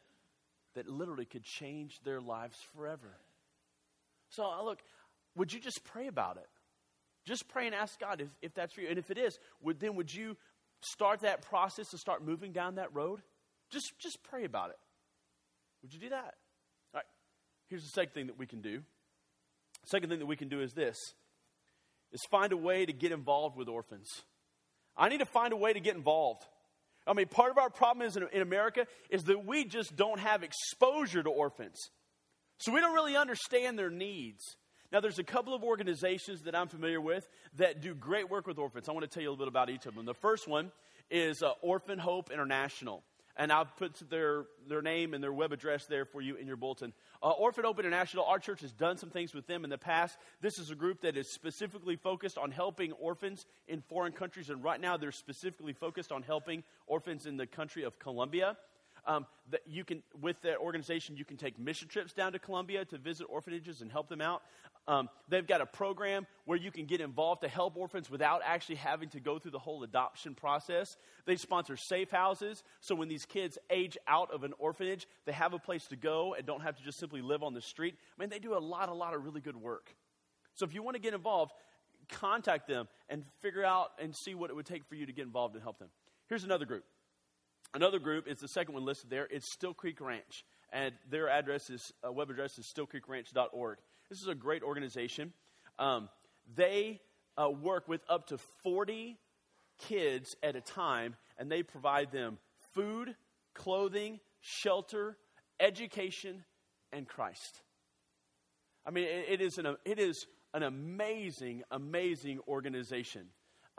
that 0.76 0.88
literally 0.88 1.26
could 1.26 1.44
change 1.44 2.00
their 2.04 2.22
lives 2.22 2.58
forever. 2.74 3.18
So, 4.30 4.46
uh, 4.46 4.64
look, 4.64 4.80
would 5.36 5.52
you 5.52 5.60
just 5.60 5.84
pray 5.84 6.08
about 6.08 6.38
it? 6.38 6.48
Just 7.26 7.48
pray 7.48 7.66
and 7.66 7.76
ask 7.76 8.00
God 8.00 8.22
if, 8.22 8.30
if 8.42 8.54
that's 8.54 8.74
for 8.74 8.82
you. 8.82 8.88
And 8.90 8.98
if 8.98 9.12
it 9.12 9.18
is, 9.18 9.38
would, 9.62 9.80
then 9.80 9.96
would 9.96 10.14
you 10.14 10.38
start 10.82 11.22
that 11.22 11.42
process 11.42 11.90
to 11.90 11.98
start 11.98 12.24
moving 12.24 12.52
down 12.52 12.76
that 12.76 12.94
road? 12.94 13.22
Just, 13.72 13.94
just 14.00 14.20
pray 14.24 14.46
about 14.46 14.70
it. 14.70 14.80
Would 15.82 15.94
you 15.94 16.00
do 16.00 16.10
that? 16.10 16.36
All 16.94 16.96
right. 16.96 17.06
Here's 17.70 17.84
the 17.84 17.90
second 17.90 18.14
thing 18.14 18.28
that 18.28 18.38
we 18.38 18.46
can 18.46 18.62
do. 18.62 18.82
Second 19.86 20.10
thing 20.10 20.20
that 20.20 20.26
we 20.26 20.36
can 20.36 20.50
do 20.50 20.62
is 20.62 20.74
this 20.74 20.98
is 22.14 22.22
find 22.30 22.54
a 22.54 22.58
way 22.58 22.86
to 22.86 22.94
get 22.94 23.12
involved 23.12 23.58
with 23.58 23.68
orphans. 23.68 24.08
I 24.96 25.10
need 25.10 25.20
to 25.20 25.26
find 25.26 25.52
a 25.52 25.58
way 25.58 25.74
to 25.74 25.80
get 25.80 25.96
involved. 25.96 26.44
I 27.06 27.14
mean, 27.14 27.28
part 27.28 27.52
of 27.52 27.58
our 27.58 27.70
problem 27.70 28.08
is 28.08 28.16
in, 28.16 28.28
in 28.32 28.42
America 28.42 28.88
is 29.10 29.24
that 29.24 29.46
we 29.46 29.66
just 29.66 29.96
don't 29.96 30.20
have 30.20 30.44
exposure 30.44 31.22
to 31.22 31.30
orphans. 31.30 31.78
So 32.60 32.72
we 32.72 32.80
don't 32.80 32.94
really 32.94 33.18
understand 33.18 33.78
their 33.78 33.90
needs. 33.90 34.56
Now, 34.92 35.00
there's 35.00 35.20
a 35.20 35.24
couple 35.24 35.56
of 35.56 35.64
organizations 35.64 36.44
that 36.44 36.56
I'm 36.56 36.68
familiar 36.68 37.02
with 37.02 37.28
that 37.58 37.82
do 37.82 37.96
great 37.96 38.30
work 38.30 38.46
with 38.46 38.60
orphans. 38.60 38.88
I 38.88 38.92
want 38.92 39.04
to 39.04 39.10
tell 39.10 39.24
you 39.24 39.30
a 39.30 39.32
little 39.32 39.46
bit 39.46 39.52
about 39.52 39.70
each 39.72 39.88
of 39.88 39.96
them. 39.96 40.06
The 40.06 40.14
first 40.14 40.48
one 40.48 40.72
is 41.10 41.42
uh, 41.42 41.52
Orphan 41.62 41.98
Hope 41.98 42.32
International. 42.32 43.04
And 43.36 43.52
I've 43.52 43.76
put 43.78 44.02
their, 44.10 44.46
their 44.68 44.82
name 44.82 45.14
and 45.14 45.24
their 45.24 45.34
web 45.34 45.52
address 45.52 45.86
there 45.86 46.06
for 46.06 46.22
you 46.22 46.36
in 46.36 46.46
your 46.46 46.56
bulletin. 46.56 46.94
Uh, 47.22 47.32
Orphan 47.32 47.64
Hope 47.64 47.80
International, 47.80 48.26
our 48.26 48.38
church 48.38 48.62
has 48.62 48.72
done 48.72 48.98
some 48.98 49.10
things 49.10 49.34
with 49.34 49.48
them 49.48 49.64
in 49.64 49.70
the 49.70 49.78
past. 49.78 50.18
This 50.42 50.60
is 50.60 50.70
a 50.70 50.76
group 50.76 51.02
that 51.02 51.18
is 51.18 51.32
specifically 51.34 51.96
focused 51.96 52.38
on 52.38 52.52
helping 52.52 52.92
orphans 52.94 53.46
in 53.68 53.82
foreign 53.82 54.12
countries. 54.12 54.50
And 54.50 54.64
right 54.64 54.80
now, 54.80 54.98
they're 54.98 55.12
specifically 55.12 55.74
focused 55.74 56.12
on 56.12 56.22
helping 56.22 56.64
orphans 56.86 57.26
in 57.26 57.38
the 57.38 57.48
country 57.48 57.84
of 57.84 57.98
Colombia. 57.98 58.56
Um, 59.06 59.26
that 59.52 59.62
you 59.68 59.84
can, 59.84 60.02
with 60.22 60.42
that 60.44 60.58
organization, 60.60 61.18
you 61.18 61.26
can 61.26 61.36
take 61.36 61.60
mission 61.60 61.90
trips 61.90 62.14
down 62.14 62.32
to 62.32 62.40
Colombia 62.40 62.86
to 62.86 62.98
visit 62.98 63.26
orphanages 63.30 63.82
and 63.82 63.92
help 63.92 64.08
them 64.08 64.22
out. 64.22 64.44
Um, 64.88 65.10
they've 65.28 65.46
got 65.46 65.60
a 65.60 65.66
program 65.66 66.26
where 66.46 66.58
you 66.58 66.72
can 66.72 66.86
get 66.86 67.02
involved 67.02 67.42
to 67.42 67.50
help 67.50 67.76
orphans 67.76 68.10
without 68.10 68.42
actually 68.46 68.76
having 68.76 69.10
to 69.10 69.20
go 69.20 69.40
through 69.40 69.52
the 69.52 69.60
whole 69.60 69.84
adoption 69.84 70.36
process. 70.36 70.96
They 71.26 71.36
sponsor 71.36 71.76
safe 71.76 72.12
houses, 72.12 72.64
so 72.80 72.96
when 72.96 73.10
these 73.10 73.26
kids 73.26 73.58
age 73.70 73.98
out 74.08 74.32
of 74.34 74.44
an 74.46 74.54
orphanage, 74.58 75.06
they 75.26 75.34
have 75.34 75.54
a 75.54 75.60
place 75.60 75.86
to 75.88 75.98
go 75.98 76.34
and 76.34 76.46
don't 76.46 76.62
have 76.62 76.78
to 76.78 76.84
just 76.84 76.98
simply 76.98 77.22
live 77.22 77.44
on 77.44 77.54
the 77.54 77.62
street. 77.62 77.96
I 78.18 78.22
mean, 78.22 78.30
they 78.30 78.40
do 78.40 78.56
a 78.56 78.60
lot, 78.60 78.88
a 78.88 78.94
lot 78.94 79.14
of 79.14 79.26
really 79.26 79.42
good 79.42 79.58
work. 79.58 79.94
So 80.56 80.66
if 80.66 80.74
you 80.74 80.82
want 80.82 80.96
to 80.96 81.02
get 81.02 81.14
involved, 81.14 81.52
contact 82.10 82.68
them 82.68 82.88
and 83.10 83.24
figure 83.42 83.66
out 83.66 83.92
and 84.00 84.16
see 84.16 84.36
what 84.36 84.50
it 84.50 84.56
would 84.56 84.66
take 84.66 84.86
for 84.86 84.96
you 84.96 85.06
to 85.06 85.14
get 85.14 85.24
involved 85.24 85.56
and 85.56 85.64
help 85.64 85.80
them. 85.80 85.90
Here's 86.28 86.44
another 86.44 86.66
group. 86.66 86.86
Another 87.76 87.98
group 87.98 88.28
is 88.28 88.40
the 88.40 88.48
second 88.48 88.76
one 88.76 88.86
listed 88.86 89.10
there. 89.10 89.28
It's 89.32 89.52
Still 89.52 89.74
Creek 89.74 90.00
Ranch, 90.00 90.46
and 90.72 90.94
their 91.10 91.28
address 91.28 91.72
is 91.72 91.92
uh, 92.08 92.12
web 92.12 92.30
address 92.30 92.60
is 92.60 92.72
stillcreekranch.org. 92.72 93.78
This 94.10 94.22
is 94.22 94.28
a 94.28 94.36
great 94.36 94.62
organization. 94.62 95.34
Um, 95.80 96.10
they 96.56 97.02
uh, 97.36 97.50
work 97.50 97.88
with 97.88 98.02
up 98.08 98.28
to 98.28 98.38
40 98.62 99.18
kids 99.80 100.36
at 100.44 100.56
a 100.56 100.62
time, 100.62 101.16
and 101.40 101.52
they 101.52 101.64
provide 101.64 102.12
them 102.12 102.38
food, 102.74 103.16
clothing, 103.56 104.20
shelter, 104.40 105.18
education, 105.60 106.44
and 106.92 107.08
Christ. 107.08 107.62
I 108.86 108.92
mean, 108.92 109.06
it, 109.06 109.26
it 109.30 109.42
is, 109.42 109.58
an, 109.58 109.76
it 109.84 109.98
is 109.98 110.28
an 110.54 110.62
amazing, 110.62 111.64
amazing 111.72 112.40
organization. 112.48 113.28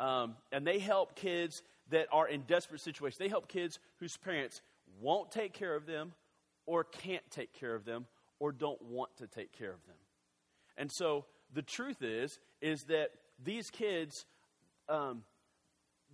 Um, 0.00 0.34
and 0.50 0.66
they 0.66 0.80
help 0.80 1.14
kids 1.14 1.62
that 1.90 2.06
are 2.12 2.28
in 2.28 2.42
desperate 2.42 2.80
situations. 2.80 3.18
They 3.18 3.28
help 3.28 3.48
kids 3.48 3.78
whose 3.98 4.16
parents 4.16 4.60
won't 5.00 5.30
take 5.30 5.52
care 5.52 5.74
of 5.74 5.86
them, 5.86 6.12
or 6.66 6.84
can't 6.84 7.28
take 7.30 7.52
care 7.52 7.74
of 7.74 7.84
them, 7.84 8.06
or 8.38 8.52
don't 8.52 8.80
want 8.82 9.16
to 9.18 9.26
take 9.26 9.52
care 9.52 9.72
of 9.72 9.84
them. 9.86 9.96
And 10.76 10.90
so 10.90 11.26
the 11.52 11.62
truth 11.62 12.02
is, 12.02 12.38
is 12.60 12.84
that 12.84 13.10
these 13.42 13.70
kids, 13.70 14.26
um, 14.88 15.22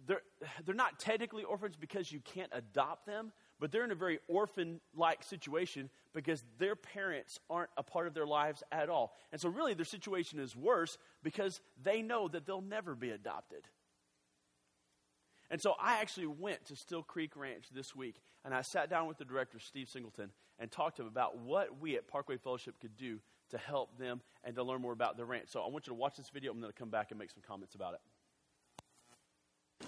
they're, 0.06 0.22
they're 0.64 0.74
not 0.74 0.98
technically 0.98 1.44
orphans 1.44 1.76
because 1.76 2.10
you 2.10 2.20
can't 2.20 2.50
adopt 2.52 3.06
them, 3.06 3.32
but 3.58 3.70
they're 3.70 3.84
in 3.84 3.90
a 3.90 3.96
very 3.96 4.18
orphan 4.26 4.80
like 4.96 5.22
situation 5.22 5.90
because 6.14 6.42
their 6.58 6.74
parents 6.74 7.38
aren't 7.48 7.70
a 7.76 7.82
part 7.82 8.06
of 8.06 8.14
their 8.14 8.26
lives 8.26 8.62
at 8.72 8.88
all. 8.88 9.12
And 9.32 9.40
so, 9.40 9.48
really, 9.50 9.74
their 9.74 9.84
situation 9.84 10.40
is 10.40 10.56
worse 10.56 10.96
because 11.22 11.60
they 11.82 12.00
know 12.00 12.26
that 12.28 12.46
they'll 12.46 12.62
never 12.62 12.94
be 12.94 13.10
adopted. 13.10 13.62
And 15.50 15.60
so, 15.60 15.74
I 15.80 16.00
actually 16.00 16.26
went 16.28 16.64
to 16.66 16.76
Still 16.76 17.02
Creek 17.02 17.36
Ranch 17.36 17.66
this 17.74 17.94
week 17.96 18.20
and 18.44 18.54
I 18.54 18.62
sat 18.62 18.88
down 18.88 19.08
with 19.08 19.18
the 19.18 19.24
director, 19.24 19.58
Steve 19.58 19.88
Singleton, 19.88 20.30
and 20.58 20.70
talked 20.70 20.96
to 20.96 21.02
him 21.02 21.08
about 21.08 21.38
what 21.38 21.80
we 21.80 21.96
at 21.96 22.06
Parkway 22.06 22.36
Fellowship 22.36 22.80
could 22.80 22.96
do 22.96 23.18
to 23.50 23.58
help 23.58 23.98
them 23.98 24.20
and 24.44 24.54
to 24.54 24.62
learn 24.62 24.80
more 24.80 24.92
about 24.92 25.16
their 25.16 25.26
ranch. 25.26 25.48
So 25.48 25.60
I 25.60 25.68
want 25.68 25.86
you 25.86 25.90
to 25.90 25.94
watch 25.94 26.16
this 26.16 26.30
video. 26.30 26.52
Going 26.52 26.64
to 26.64 26.72
come 26.72 26.90
back 26.90 27.10
and 27.10 27.18
make 27.18 27.30
some 27.30 27.42
comments 27.46 27.74
about 27.74 27.94
it. 27.94 28.00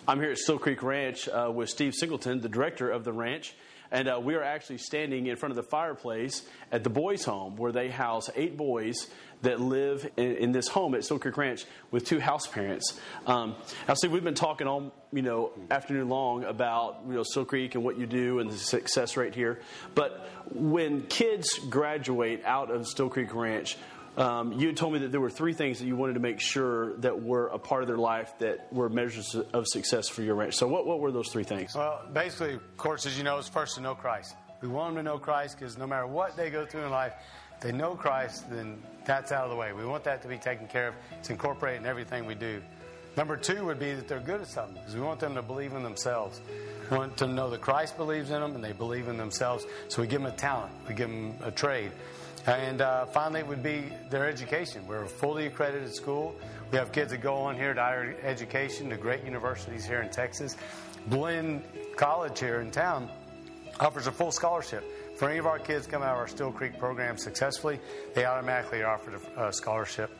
I'm 0.06 0.18
here 0.18 0.32
at 0.32 0.38
Still 0.38 0.58
Creek 0.58 0.82
Ranch 0.82 1.28
uh, 1.28 1.48
with 1.54 1.70
Steve 1.70 1.94
Singleton, 1.94 2.40
the 2.40 2.48
director 2.48 2.90
of 2.90 3.04
the 3.04 3.12
ranch. 3.12 3.54
And 3.92 4.08
uh, 4.08 4.20
we 4.20 4.34
are 4.34 4.42
actually 4.42 4.78
standing 4.78 5.26
in 5.28 5.36
front 5.36 5.52
of 5.52 5.56
the 5.56 5.62
fireplace 5.62 6.42
at 6.72 6.82
the 6.82 6.90
boys' 6.90 7.24
home 7.24 7.54
where 7.56 7.70
they 7.70 7.88
house 7.88 8.28
eight 8.34 8.56
boys 8.56 9.08
that 9.42 9.60
live 9.60 10.10
in, 10.16 10.36
in 10.36 10.52
this 10.52 10.66
home 10.66 10.96
at 10.96 11.04
Still 11.04 11.20
Creek 11.20 11.36
Ranch 11.36 11.66
with 11.92 12.04
two 12.04 12.18
house 12.18 12.48
parents. 12.48 12.98
Um, 13.28 13.54
now, 13.86 13.94
see, 13.94 14.08
we've 14.08 14.24
been 14.24 14.34
talking 14.34 14.66
all 14.66 14.92
you 15.12 15.22
know 15.22 15.52
afternoon 15.70 16.08
long 16.08 16.42
about 16.44 17.02
you 17.06 17.14
know 17.14 17.22
Still 17.22 17.44
Creek 17.44 17.76
and 17.76 17.84
what 17.84 17.96
you 17.96 18.06
do 18.06 18.40
and 18.40 18.50
the 18.50 18.58
success 18.58 19.16
rate 19.16 19.36
here. 19.36 19.60
But 19.94 20.28
when 20.50 21.02
kids 21.02 21.60
graduate 21.70 22.42
out 22.44 22.72
of 22.72 22.88
Still 22.88 23.08
Creek 23.08 23.32
Ranch, 23.32 23.76
um, 24.16 24.52
you 24.52 24.72
told 24.72 24.92
me 24.92 24.98
that 25.00 25.12
there 25.12 25.20
were 25.20 25.30
three 25.30 25.54
things 25.54 25.78
that 25.78 25.86
you 25.86 25.96
wanted 25.96 26.14
to 26.14 26.20
make 26.20 26.40
sure 26.40 26.94
that 26.98 27.22
were 27.22 27.46
a 27.48 27.58
part 27.58 27.82
of 27.82 27.88
their 27.88 27.96
life 27.96 28.32
that 28.40 28.72
were 28.72 28.88
measures 28.88 29.34
of 29.34 29.66
success 29.66 30.08
for 30.08 30.22
your 30.22 30.34
ranch. 30.34 30.54
So, 30.54 30.68
what, 30.68 30.86
what 30.86 31.00
were 31.00 31.10
those 31.10 31.28
three 31.28 31.44
things? 31.44 31.74
Well, 31.74 32.02
basically, 32.12 32.54
of 32.54 32.76
course, 32.76 33.06
as 33.06 33.16
you 33.16 33.24
know, 33.24 33.38
is 33.38 33.48
first 33.48 33.76
to 33.76 33.80
know 33.80 33.94
Christ. 33.94 34.34
We 34.60 34.68
want 34.68 34.94
them 34.94 35.04
to 35.04 35.10
know 35.10 35.18
Christ 35.18 35.58
because 35.58 35.78
no 35.78 35.86
matter 35.86 36.06
what 36.06 36.36
they 36.36 36.50
go 36.50 36.66
through 36.66 36.84
in 36.84 36.90
life, 36.90 37.14
they 37.60 37.72
know 37.72 37.94
Christ, 37.94 38.50
then 38.50 38.82
that's 39.04 39.32
out 39.32 39.44
of 39.44 39.50
the 39.50 39.56
way. 39.56 39.72
We 39.72 39.84
want 39.84 40.04
that 40.04 40.22
to 40.22 40.28
be 40.28 40.36
taken 40.36 40.66
care 40.66 40.88
of. 40.88 40.94
It's 41.18 41.30
incorporated 41.30 41.80
in 41.80 41.86
everything 41.86 42.26
we 42.26 42.34
do. 42.34 42.62
Number 43.16 43.36
two 43.36 43.64
would 43.66 43.78
be 43.78 43.92
that 43.94 44.08
they're 44.08 44.20
good 44.20 44.40
at 44.40 44.48
something 44.48 44.74
because 44.74 44.94
we 44.94 45.00
want 45.00 45.20
them 45.20 45.34
to 45.34 45.42
believe 45.42 45.72
in 45.74 45.82
themselves. 45.82 46.40
We 46.90 46.96
want 46.96 47.16
them 47.16 47.28
to 47.30 47.34
know 47.34 47.50
that 47.50 47.60
Christ 47.60 47.96
believes 47.96 48.30
in 48.30 48.40
them 48.40 48.54
and 48.54 48.64
they 48.64 48.72
believe 48.72 49.08
in 49.08 49.16
themselves. 49.16 49.66
So 49.88 50.02
we 50.02 50.08
give 50.08 50.22
them 50.22 50.32
a 50.32 50.36
talent, 50.36 50.72
we 50.88 50.94
give 50.94 51.08
them 51.08 51.34
a 51.42 51.50
trade. 51.50 51.92
And 52.46 52.80
uh, 52.80 53.06
finally, 53.06 53.40
it 53.40 53.46
would 53.46 53.62
be 53.62 53.84
their 54.10 54.28
education. 54.28 54.86
We're 54.86 55.04
a 55.04 55.08
fully 55.08 55.46
accredited 55.46 55.94
school. 55.94 56.34
We 56.72 56.78
have 56.78 56.90
kids 56.90 57.12
that 57.12 57.20
go 57.20 57.34
on 57.36 57.56
here 57.56 57.72
to 57.72 57.80
higher 57.80 58.16
education 58.22 58.90
to 58.90 58.96
great 58.96 59.24
universities 59.24 59.84
here 59.84 60.02
in 60.02 60.10
Texas. 60.10 60.56
Blinn 61.06 61.62
College 61.96 62.40
here 62.40 62.60
in 62.60 62.70
town 62.70 63.08
offers 63.78 64.06
a 64.06 64.12
full 64.12 64.32
scholarship. 64.32 64.84
For 65.18 65.28
any 65.28 65.38
of 65.38 65.46
our 65.46 65.58
kids 65.58 65.86
come 65.86 66.02
out 66.02 66.12
of 66.12 66.18
our 66.18 66.28
Still 66.28 66.50
Creek 66.50 66.78
program 66.78 67.16
successfully, 67.16 67.78
they 68.14 68.24
automatically 68.24 68.82
are 68.82 68.94
offered 68.94 69.20
a 69.36 69.52
scholarship. 69.52 70.10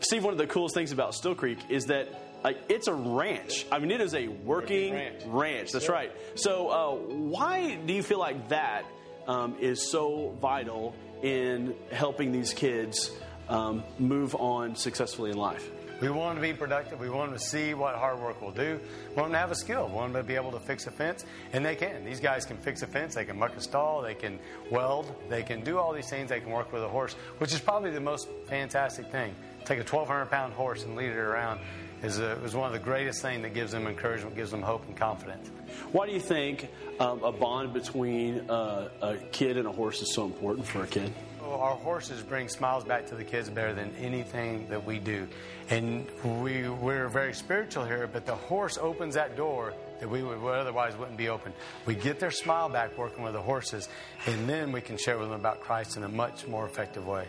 Steve, 0.00 0.22
one 0.22 0.32
of 0.32 0.38
the 0.38 0.46
coolest 0.46 0.74
things 0.74 0.92
about 0.92 1.14
Still 1.14 1.34
Creek 1.34 1.58
is 1.70 1.86
that 1.86 2.08
like 2.44 2.58
it's 2.68 2.88
a 2.88 2.92
ranch. 2.92 3.66
I 3.72 3.78
mean, 3.78 3.90
it 3.90 4.00
is 4.00 4.14
a 4.14 4.28
working, 4.28 4.92
ranch. 4.92 5.22
ranch. 5.26 5.72
That's 5.72 5.88
right. 5.88 6.12
So, 6.34 6.68
uh, 6.68 6.94
why 6.94 7.76
do 7.76 7.94
you 7.94 8.02
feel 8.02 8.18
like 8.18 8.50
that 8.50 8.84
um, 9.26 9.56
is 9.60 9.90
so 9.90 10.36
vital 10.40 10.94
in 11.22 11.74
helping 11.90 12.32
these 12.32 12.52
kids 12.52 13.12
um, 13.48 13.82
move 13.98 14.34
on 14.34 14.76
successfully 14.76 15.30
in 15.30 15.36
life? 15.36 15.70
We 16.00 16.10
want 16.10 16.34
them 16.34 16.42
to 16.44 16.52
be 16.52 16.58
productive. 16.58 16.98
We 16.98 17.08
want 17.08 17.30
them 17.30 17.38
to 17.38 17.44
see 17.44 17.72
what 17.72 17.94
hard 17.94 18.20
work 18.20 18.42
will 18.42 18.50
do. 18.50 18.80
We 19.10 19.14
want 19.14 19.28
them 19.28 19.32
to 19.32 19.38
have 19.38 19.50
a 19.52 19.54
skill. 19.54 19.86
We 19.86 19.94
want 19.94 20.12
them 20.12 20.22
to 20.22 20.26
be 20.26 20.34
able 20.34 20.50
to 20.52 20.60
fix 20.60 20.86
a 20.86 20.90
fence, 20.90 21.24
and 21.52 21.64
they 21.64 21.76
can. 21.76 22.04
These 22.04 22.20
guys 22.20 22.44
can 22.44 22.56
fix 22.56 22.82
a 22.82 22.86
fence. 22.86 23.14
They 23.14 23.24
can 23.24 23.38
muck 23.38 23.56
a 23.56 23.60
stall. 23.60 24.02
They 24.02 24.14
can 24.14 24.38
weld. 24.70 25.14
They 25.28 25.42
can 25.42 25.62
do 25.62 25.78
all 25.78 25.92
these 25.92 26.10
things. 26.10 26.30
They 26.30 26.40
can 26.40 26.50
work 26.50 26.72
with 26.72 26.82
a 26.82 26.88
horse, 26.88 27.14
which 27.38 27.54
is 27.54 27.60
probably 27.60 27.90
the 27.90 28.00
most 28.00 28.28
fantastic 28.48 29.10
thing. 29.10 29.34
Take 29.64 29.78
a 29.78 29.82
1,200 29.82 30.26
pound 30.26 30.52
horse 30.52 30.84
and 30.84 30.96
lead 30.96 31.10
it 31.10 31.16
around 31.16 31.60
is, 32.04 32.18
a, 32.18 32.32
is 32.44 32.54
one 32.54 32.66
of 32.66 32.72
the 32.72 32.84
greatest 32.84 33.22
things 33.22 33.42
that 33.42 33.54
gives 33.54 33.72
them 33.72 33.86
encouragement, 33.86 34.36
gives 34.36 34.50
them 34.50 34.62
hope 34.62 34.86
and 34.86 34.96
confidence. 34.96 35.48
Why 35.92 36.06
do 36.06 36.12
you 36.12 36.20
think 36.20 36.68
um, 37.00 37.22
a 37.22 37.32
bond 37.32 37.72
between 37.72 38.50
uh, 38.50 38.88
a 39.00 39.16
kid 39.32 39.56
and 39.56 39.66
a 39.66 39.72
horse 39.72 40.02
is 40.02 40.12
so 40.14 40.24
important 40.26 40.66
for 40.66 40.82
a 40.82 40.86
kid? 40.86 41.12
Our 41.42 41.76
horses 41.76 42.22
bring 42.22 42.48
smiles 42.48 42.84
back 42.84 43.06
to 43.08 43.14
the 43.14 43.24
kids 43.24 43.50
better 43.50 43.74
than 43.74 43.94
anything 43.96 44.68
that 44.68 44.84
we 44.84 44.98
do. 44.98 45.28
And 45.70 46.06
we, 46.42 46.68
we're 46.68 47.08
very 47.08 47.34
spiritual 47.34 47.84
here, 47.84 48.08
but 48.10 48.26
the 48.26 48.34
horse 48.34 48.78
opens 48.78 49.14
that 49.14 49.36
door 49.36 49.74
that 50.00 50.08
we 50.08 50.22
would 50.22 50.38
otherwise 50.42 50.96
wouldn't 50.96 51.18
be 51.18 51.28
open. 51.28 51.52
We 51.86 51.94
get 51.94 52.18
their 52.18 52.30
smile 52.30 52.68
back 52.68 52.96
working 52.98 53.22
with 53.22 53.34
the 53.34 53.42
horses, 53.42 53.88
and 54.26 54.48
then 54.48 54.72
we 54.72 54.80
can 54.80 54.96
share 54.96 55.18
with 55.18 55.28
them 55.28 55.38
about 55.38 55.60
Christ 55.60 55.96
in 55.96 56.02
a 56.02 56.08
much 56.08 56.46
more 56.46 56.66
effective 56.66 57.06
way 57.06 57.26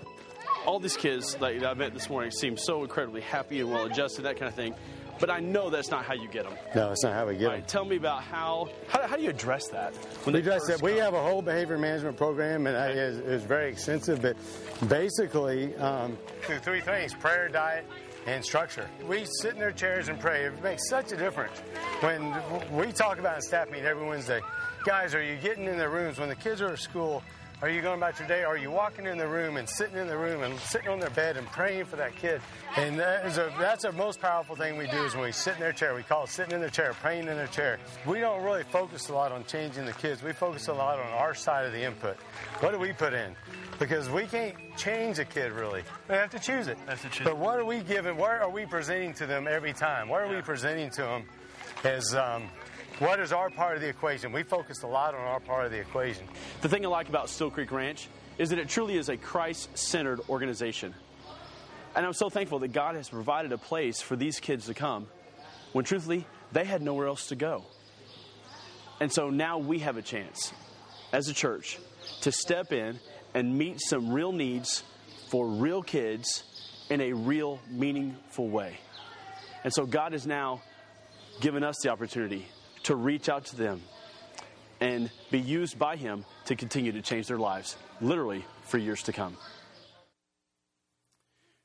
all 0.66 0.80
these 0.80 0.98
kids 0.98 1.36
that 1.36 1.66
I 1.66 1.74
met 1.74 1.94
this 1.94 2.10
morning 2.10 2.32
seem 2.32 2.58
so 2.58 2.84
incredibly 2.84 3.22
happy 3.22 3.60
and 3.60 3.72
well 3.72 3.86
adjusted, 3.86 4.24
that 4.24 4.38
kind 4.38 4.50
of 4.50 4.56
thing. 4.56 4.74
But 5.20 5.30
I 5.30 5.40
know 5.40 5.70
that's 5.70 5.92
not 5.92 6.04
how 6.04 6.14
you 6.14 6.28
get 6.28 6.44
them. 6.44 6.56
No, 6.76 6.90
that's 6.90 7.04
not 7.04 7.14
how 7.14 7.26
we 7.26 7.38
get 7.38 7.48
right, 7.48 7.58
them. 7.60 7.68
Tell 7.68 7.86
me 7.86 7.96
about 7.96 8.22
how, 8.24 8.68
how, 8.90 9.08
how 9.08 9.16
do 9.16 9.24
you 9.24 9.30
address 9.30 9.70
that? 9.70 9.94
we 10.26 10.34
address 10.34 10.68
that. 10.68 10.82
We 10.82 10.98
have 10.98 11.14
a 11.14 11.22
whole 11.22 11.42
behavior 11.42 11.78
management 11.78 12.18
program, 12.18 12.68
and 12.68 12.76
okay. 12.76 13.00
it 13.00 13.26
is 13.26 13.44
very 13.44 13.70
extensive. 13.72 14.22
But 14.22 14.36
basically, 14.90 15.74
um, 15.78 16.18
through 16.42 16.60
three 16.60 16.82
things: 16.82 17.14
prayer, 17.14 17.48
diet, 17.48 17.86
and 18.26 18.44
structure. 18.44 18.90
We 19.08 19.26
sit 19.42 19.54
in 19.54 19.60
their 19.60 19.72
chairs 19.72 20.10
and 20.10 20.20
pray. 20.20 20.46
It 20.46 20.62
makes 20.62 20.90
such 20.90 21.14
a 21.14 21.18
difference. 21.18 21.58
When 22.02 22.34
we 22.74 22.92
talk 22.92 23.18
about 23.18 23.38
in 23.38 23.42
staff 23.42 23.70
meeting 23.72 23.86
every 23.86 24.06
Wednesday, 24.06 24.42
guys, 24.86 25.16
are 25.16 25.24
you 25.24 25.38
getting 25.38 25.66
in 25.66 25.78
their 25.78 25.90
rooms 25.90 26.20
when 26.20 26.28
the 26.28 26.36
kids 26.36 26.62
are 26.62 26.74
at 26.74 26.80
school? 26.80 27.24
Are 27.62 27.70
you 27.70 27.82
going 27.82 27.98
about 27.98 28.20
your 28.20 28.28
day? 28.28 28.44
Are 28.44 28.58
you 28.58 28.70
walking 28.70 29.06
in 29.06 29.18
the 29.18 29.28
room 29.28 29.56
and 29.56 29.68
sitting 29.68 29.98
in 29.98 30.08
the 30.08 30.18
room 30.18 30.44
and 30.44 30.60
sitting 30.60 30.90
on 30.90 31.00
their 31.00 31.10
bed 31.12 31.38
and 31.38 31.48
praying 31.48 31.86
for 31.86 31.96
that 31.96 32.14
kid? 32.18 32.42
And 32.76 33.00
that 33.00 33.26
is 33.26 33.38
a, 33.38 33.52
that's 33.58 33.84
the 33.84 33.94
most 33.94 34.20
powerful 34.20 34.58
thing 34.58 34.78
we 34.78 34.88
do 34.88 35.06
is 35.06 35.16
when 35.16 35.24
we 35.24 35.32
sit 35.32 35.54
in 35.54 35.62
their 35.62 35.72
chair. 35.72 35.96
We 35.96 36.04
call 36.04 36.26
it 36.26 36.30
sitting 36.30 36.54
in 36.54 36.60
their 36.60 36.70
chair, 36.70 36.94
praying 36.94 37.28
in 37.30 37.38
their 37.38 37.48
chair. 37.48 37.80
We 38.06 38.20
don't 38.20 38.44
really 38.44 38.64
focus 38.64 39.08
a 39.08 39.14
lot 39.14 39.32
on 39.32 39.46
changing 39.46 39.86
the 39.86 39.94
kids. 39.94 40.22
We 40.22 40.34
focus 40.34 40.68
a 40.68 40.74
lot 40.74 41.00
on 41.00 41.08
our 41.14 41.34
side 41.34 41.66
of 41.66 41.72
the 41.72 41.82
input. 41.82 42.18
What 42.60 42.72
do 42.72 42.78
we 42.78 42.92
put 42.92 43.14
in? 43.14 43.34
Because 43.80 44.10
we 44.10 44.26
can't 44.26 44.56
change 44.76 45.20
a 45.20 45.26
kid 45.26 45.54
really. 45.54 45.84
We 46.10 46.16
have 46.16 46.32
to 46.32 46.40
choose 46.40 46.68
it. 46.68 46.78
That's 46.86 47.04
the 47.04 47.10
truth. 47.10 47.30
But 47.30 47.38
what 47.38 47.58
are 47.58 47.66
we 47.66 47.80
giving? 47.80 48.18
What 48.18 48.32
are 48.42 48.50
we 48.50 48.66
presenting 48.66 49.14
to 49.16 49.26
them 49.26 49.48
every 49.48 49.74
time? 49.74 50.10
What 50.10 50.22
are 50.22 50.28
yeah. 50.28 50.36
we 50.36 50.42
presenting 50.42 50.90
to 50.92 51.02
them 51.04 51.26
as 51.86 52.14
um, 52.16 52.50
what 53.00 53.20
is 53.20 53.34
our 53.34 53.50
part 53.50 53.76
of 53.76 53.82
the 53.82 53.90
equation? 53.90 54.32
We 54.32 54.44
focus 54.44 54.84
a 54.84 54.88
lot 54.88 55.14
on 55.14 55.20
our 55.20 55.40
part 55.42 55.66
of 55.66 55.72
the 55.72 55.80
equation. 55.80 56.28
The 56.62 56.70
thing 56.70 56.86
I 56.86 56.90
like 56.90 57.10
about 57.10 57.30
Still 57.30 57.50
Creek 57.50 57.72
Ranch 57.72 58.08
is 58.38 58.50
that 58.50 58.60
it 58.60 58.70
truly 58.70 58.98
is 58.98 59.10
a 59.10 59.18
Christ 59.18 59.78
centered 59.78 60.22
organization. 60.30 60.94
And 61.96 62.06
I'm 62.06 62.14
so 62.14 62.30
thankful 62.30 62.60
that 62.60 62.74
God 62.74 62.96
has 62.96 63.10
provided 63.10 63.52
a 63.52 63.58
place 63.58 64.02
for 64.02 64.16
these 64.16 64.40
kids 64.40 64.68
to 64.68 64.74
come 64.74 65.08
when 65.74 65.84
truthfully 65.84 66.26
they 66.52 66.64
had 66.64 66.82
nowhere 66.82 67.08
else 67.08 67.28
to 67.28 67.36
go. 67.36 67.66
And 69.02 69.12
so 69.12 69.30
now 69.30 69.58
we 69.58 69.80
have 69.80 69.98
a 69.98 70.02
chance 70.02 70.54
as 71.12 71.28
a 71.28 71.34
church 71.34 71.80
to 72.22 72.32
step 72.32 72.72
in 72.72 73.00
and 73.34 73.58
meet 73.58 73.82
some 73.82 74.12
real 74.12 74.32
needs 74.32 74.84
for 75.30 75.48
real 75.48 75.84
kids 75.84 76.44
in 76.90 77.02
a 77.02 77.12
real, 77.12 77.60
meaningful 77.70 78.48
way. 78.48 78.78
And 79.66 79.74
so 79.74 79.86
God 79.86 80.14
has 80.14 80.26
now 80.26 80.62
given 81.42 81.64
us 81.64 81.76
the 81.84 81.90
opportunity 81.90 82.48
to 82.86 82.96
reach 82.96 83.30
out 83.30 83.46
to 83.46 83.56
them 83.56 83.82
and 84.80 85.10
be 85.32 85.40
used 85.40 85.78
by 85.80 85.96
Him 85.96 86.24
to 86.46 86.56
continue 86.56 86.92
to 86.92 87.02
change 87.02 87.28
their 87.28 87.38
lives, 87.38 87.78
literally 88.00 88.46
for 88.64 88.78
years 88.78 89.04
to 89.04 89.14
come. 89.14 89.36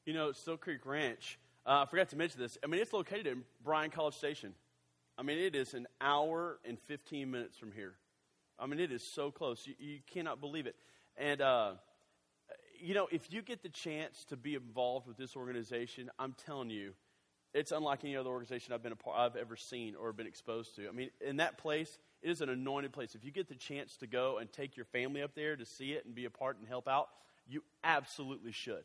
You 0.06 0.14
know, 0.14 0.32
Still 0.32 0.56
Creek 0.56 0.84
Ranch, 0.86 1.38
uh, 1.66 1.84
I 1.84 1.90
forgot 1.90 2.08
to 2.10 2.16
mention 2.16 2.40
this. 2.40 2.56
I 2.64 2.66
mean, 2.66 2.80
it's 2.80 2.92
located 2.92 3.26
in 3.26 3.42
Bryan 3.62 3.90
College 3.90 4.14
Station. 4.14 4.54
I 5.18 5.22
mean, 5.22 5.38
it 5.38 5.54
is 5.54 5.74
an 5.74 5.86
hour 6.00 6.58
and 6.64 6.78
15 6.78 7.30
minutes 7.30 7.58
from 7.58 7.72
here. 7.72 7.94
I 8.58 8.66
mean, 8.66 8.80
it 8.80 8.90
is 8.90 9.02
so 9.02 9.30
close. 9.30 9.66
You, 9.66 9.74
you 9.78 9.98
cannot 10.10 10.40
believe 10.40 10.66
it. 10.66 10.76
And, 11.18 11.42
uh, 11.42 11.72
you 12.80 12.94
know, 12.94 13.08
if 13.12 13.30
you 13.30 13.42
get 13.42 13.62
the 13.62 13.68
chance 13.68 14.24
to 14.26 14.36
be 14.36 14.54
involved 14.54 15.06
with 15.06 15.18
this 15.18 15.36
organization, 15.36 16.10
I'm 16.18 16.34
telling 16.46 16.70
you, 16.70 16.94
it's 17.52 17.72
unlike 17.72 18.04
any 18.04 18.16
other 18.16 18.30
organization 18.30 18.72
I've 18.72 18.82
been 18.82 18.92
a 18.92 18.96
part, 18.96 19.18
I've 19.18 19.36
ever 19.36 19.56
seen 19.56 19.94
or 19.96 20.12
been 20.12 20.26
exposed 20.26 20.76
to. 20.76 20.88
I 20.88 20.92
mean, 20.92 21.10
in 21.20 21.38
that 21.38 21.58
place, 21.58 21.98
it 22.22 22.30
is 22.30 22.40
an 22.40 22.48
anointed 22.48 22.92
place. 22.92 23.14
If 23.14 23.24
you 23.24 23.32
get 23.32 23.48
the 23.48 23.54
chance 23.54 23.96
to 23.98 24.06
go 24.06 24.38
and 24.38 24.52
take 24.52 24.76
your 24.76 24.86
family 24.86 25.22
up 25.22 25.34
there 25.34 25.56
to 25.56 25.66
see 25.66 25.92
it 25.92 26.04
and 26.04 26.14
be 26.14 26.26
a 26.26 26.30
part 26.30 26.58
and 26.58 26.68
help 26.68 26.88
out, 26.88 27.08
you 27.48 27.62
absolutely 27.82 28.52
should. 28.52 28.84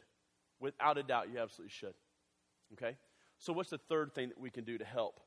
Without 0.59 0.97
a 0.97 1.03
doubt, 1.03 1.29
you 1.31 1.39
absolutely 1.39 1.71
should. 1.71 1.93
Okay? 2.73 2.97
So, 3.37 3.53
what's 3.53 3.69
the 3.69 3.77
third 3.77 4.13
thing 4.13 4.29
that 4.29 4.39
we 4.39 4.49
can 4.49 4.63
do 4.63 4.77
to 4.77 4.85
help 4.85 5.19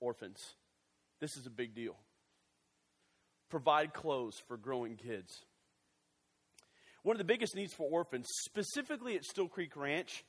orphans? 0.00 0.54
This 1.20 1.36
is 1.36 1.46
a 1.46 1.50
big 1.50 1.74
deal. 1.74 1.96
Provide 3.50 3.92
clothes 3.92 4.40
for 4.48 4.56
growing 4.56 4.96
kids. 4.96 5.44
One 7.02 7.14
of 7.14 7.18
the 7.18 7.24
biggest 7.24 7.54
needs 7.54 7.72
for 7.72 7.88
orphans, 7.88 8.26
specifically 8.44 9.16
at 9.16 9.24
Still 9.24 9.48
Creek 9.48 9.76
Ranch, 9.76 10.24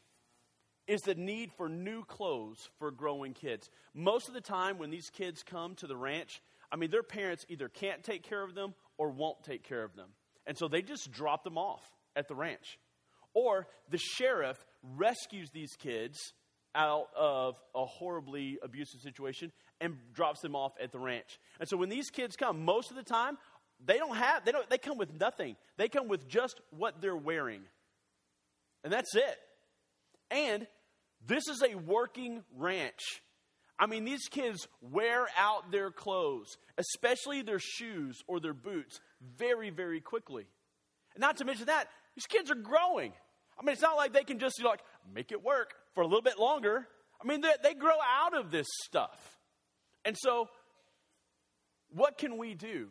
is 0.87 1.01
the 1.01 1.15
need 1.15 1.51
for 1.57 1.67
new 1.67 2.03
clothes 2.03 2.69
for 2.79 2.91
growing 2.91 3.33
kids. 3.33 3.69
Most 3.93 4.27
of 4.27 4.33
the 4.33 4.41
time, 4.41 4.77
when 4.77 4.89
these 4.89 5.09
kids 5.09 5.43
come 5.43 5.75
to 5.75 5.87
the 5.87 5.97
ranch, 5.97 6.41
I 6.71 6.75
mean, 6.77 6.91
their 6.91 7.03
parents 7.03 7.45
either 7.49 7.67
can't 7.67 8.03
take 8.03 8.23
care 8.23 8.43
of 8.43 8.55
them 8.55 8.73
or 8.97 9.09
won't 9.09 9.43
take 9.43 9.63
care 9.63 9.83
of 9.83 9.95
them. 9.95 10.09
And 10.45 10.57
so 10.57 10.67
they 10.67 10.81
just 10.81 11.11
drop 11.11 11.43
them 11.43 11.57
off 11.57 11.83
at 12.15 12.27
the 12.27 12.35
ranch. 12.35 12.79
Or 13.33 13.67
the 13.89 13.97
sheriff 13.97 14.57
rescues 14.95 15.49
these 15.51 15.75
kids 15.77 16.17
out 16.73 17.07
of 17.15 17.55
a 17.75 17.85
horribly 17.85 18.57
abusive 18.63 19.01
situation 19.01 19.51
and 19.81 19.97
drops 20.13 20.41
them 20.41 20.55
off 20.55 20.73
at 20.81 20.91
the 20.91 20.99
ranch. 20.99 21.39
And 21.59 21.67
so 21.67 21.75
when 21.75 21.89
these 21.89 22.09
kids 22.09 22.35
come, 22.35 22.63
most 22.63 22.91
of 22.91 22.97
the 22.97 23.03
time, 23.03 23.37
they 23.85 23.97
don't 23.97 24.15
have, 24.15 24.45
they 24.45 24.51
don't, 24.51 24.69
they 24.69 24.77
come 24.77 24.97
with 24.97 25.19
nothing. 25.19 25.55
They 25.77 25.89
come 25.89 26.07
with 26.07 26.27
just 26.27 26.61
what 26.71 27.01
they're 27.01 27.15
wearing. 27.15 27.61
And 28.83 28.91
that's 28.93 29.15
it. 29.15 29.37
And 30.31 30.67
this 31.25 31.47
is 31.47 31.63
a 31.63 31.75
working 31.75 32.43
ranch. 32.55 33.21
I 33.79 33.85
mean, 33.85 34.05
these 34.05 34.27
kids 34.27 34.67
wear 34.81 35.27
out 35.37 35.71
their 35.71 35.91
clothes, 35.91 36.57
especially 36.77 37.41
their 37.41 37.59
shoes 37.59 38.21
or 38.27 38.39
their 38.39 38.53
boots, 38.53 38.99
very, 39.37 39.69
very 39.69 40.01
quickly. 40.01 40.47
And 41.13 41.21
not 41.21 41.37
to 41.37 41.45
mention 41.45 41.67
that, 41.67 41.87
these 42.15 42.25
kids 42.25 42.49
are 42.49 42.55
growing. 42.55 43.13
I 43.59 43.63
mean, 43.63 43.73
it's 43.73 43.81
not 43.81 43.95
like 43.95 44.13
they 44.13 44.23
can 44.23 44.39
just 44.39 44.57
you 44.57 44.63
know, 44.63 44.71
like 44.71 44.83
make 45.13 45.31
it 45.31 45.43
work 45.43 45.73
for 45.93 46.01
a 46.01 46.05
little 46.05 46.21
bit 46.21 46.39
longer. 46.39 46.87
I 47.21 47.27
mean, 47.27 47.41
they, 47.41 47.53
they 47.63 47.73
grow 47.73 47.97
out 48.19 48.35
of 48.35 48.51
this 48.51 48.67
stuff. 48.83 49.37
And 50.05 50.15
so, 50.17 50.49
what 51.89 52.17
can 52.17 52.37
we 52.37 52.53
do? 52.53 52.89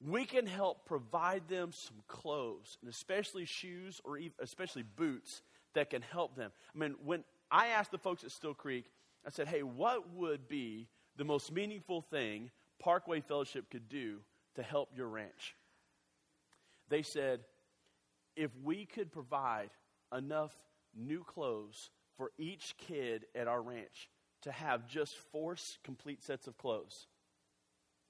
We 0.00 0.24
can 0.24 0.46
help 0.46 0.84
provide 0.86 1.48
them 1.48 1.70
some 1.72 1.98
clothes, 2.08 2.76
and 2.82 2.90
especially 2.90 3.46
shoes 3.46 4.00
or 4.04 4.18
even, 4.18 4.32
especially 4.40 4.82
boots 4.82 5.42
that 5.74 5.90
can 5.90 6.02
help 6.02 6.36
them. 6.36 6.50
I 6.74 6.78
mean, 6.78 6.94
when 7.04 7.24
I 7.54 7.68
asked 7.68 7.92
the 7.92 7.98
folks 7.98 8.24
at 8.24 8.32
Still 8.32 8.52
Creek, 8.52 8.86
I 9.24 9.30
said, 9.30 9.46
hey, 9.46 9.62
what 9.62 10.12
would 10.12 10.48
be 10.48 10.88
the 11.16 11.24
most 11.24 11.52
meaningful 11.52 12.00
thing 12.00 12.50
Parkway 12.80 13.20
Fellowship 13.20 13.70
could 13.70 13.88
do 13.88 14.18
to 14.56 14.62
help 14.64 14.88
your 14.96 15.06
ranch? 15.06 15.54
They 16.88 17.02
said, 17.02 17.44
if 18.34 18.50
we 18.64 18.86
could 18.86 19.12
provide 19.12 19.70
enough 20.12 20.52
new 20.96 21.22
clothes 21.22 21.90
for 22.16 22.32
each 22.38 22.74
kid 22.76 23.26
at 23.36 23.46
our 23.46 23.62
ranch 23.62 24.10
to 24.42 24.50
have 24.50 24.88
just 24.88 25.16
four 25.30 25.54
complete 25.84 26.24
sets 26.24 26.48
of 26.48 26.58
clothes, 26.58 27.06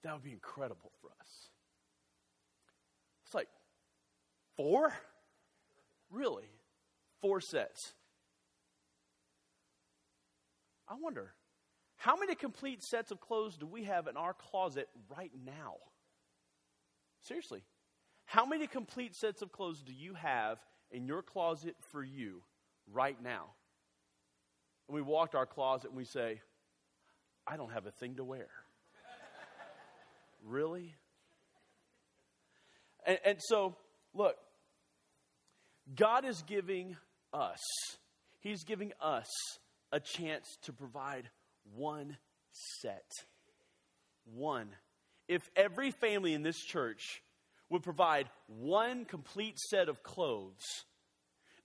that 0.04 0.14
would 0.14 0.24
be 0.24 0.32
incredible 0.32 0.90
for 1.02 1.08
us. 1.20 1.50
It's 3.26 3.34
like, 3.34 3.48
four? 4.56 4.94
Really? 6.10 6.48
Four 7.20 7.42
sets. 7.42 7.92
I 10.88 10.94
wonder, 11.00 11.32
how 11.96 12.16
many 12.16 12.34
complete 12.34 12.82
sets 12.82 13.10
of 13.10 13.20
clothes 13.20 13.56
do 13.56 13.66
we 13.66 13.84
have 13.84 14.06
in 14.06 14.16
our 14.16 14.34
closet 14.34 14.88
right 15.16 15.32
now? 15.44 15.74
Seriously. 17.22 17.62
How 18.26 18.46
many 18.46 18.66
complete 18.66 19.14
sets 19.14 19.42
of 19.42 19.52
clothes 19.52 19.82
do 19.82 19.92
you 19.92 20.14
have 20.14 20.58
in 20.90 21.06
your 21.06 21.22
closet 21.22 21.76
for 21.92 22.02
you 22.02 22.42
right 22.92 23.20
now? 23.22 23.46
And 24.88 24.94
we 24.94 25.02
walk 25.02 25.32
to 25.32 25.38
our 25.38 25.46
closet 25.46 25.88
and 25.88 25.96
we 25.96 26.04
say, 26.04 26.40
I 27.46 27.56
don't 27.56 27.72
have 27.72 27.86
a 27.86 27.90
thing 27.90 28.16
to 28.16 28.24
wear. 28.24 28.48
really? 30.44 30.94
And, 33.06 33.18
and 33.24 33.38
so, 33.40 33.76
look, 34.14 34.36
God 35.94 36.24
is 36.24 36.42
giving 36.42 36.96
us, 37.32 37.60
He's 38.40 38.64
giving 38.64 38.92
us 39.00 39.28
a 39.94 40.00
chance 40.00 40.58
to 40.62 40.72
provide 40.72 41.30
one 41.76 42.16
set. 42.50 43.08
One. 44.24 44.68
If 45.28 45.48
every 45.54 45.92
family 45.92 46.34
in 46.34 46.42
this 46.42 46.58
church 46.58 47.22
would 47.70 47.84
provide 47.84 48.28
one 48.48 49.04
complete 49.04 49.56
set 49.70 49.88
of 49.88 50.02
clothes, 50.02 50.64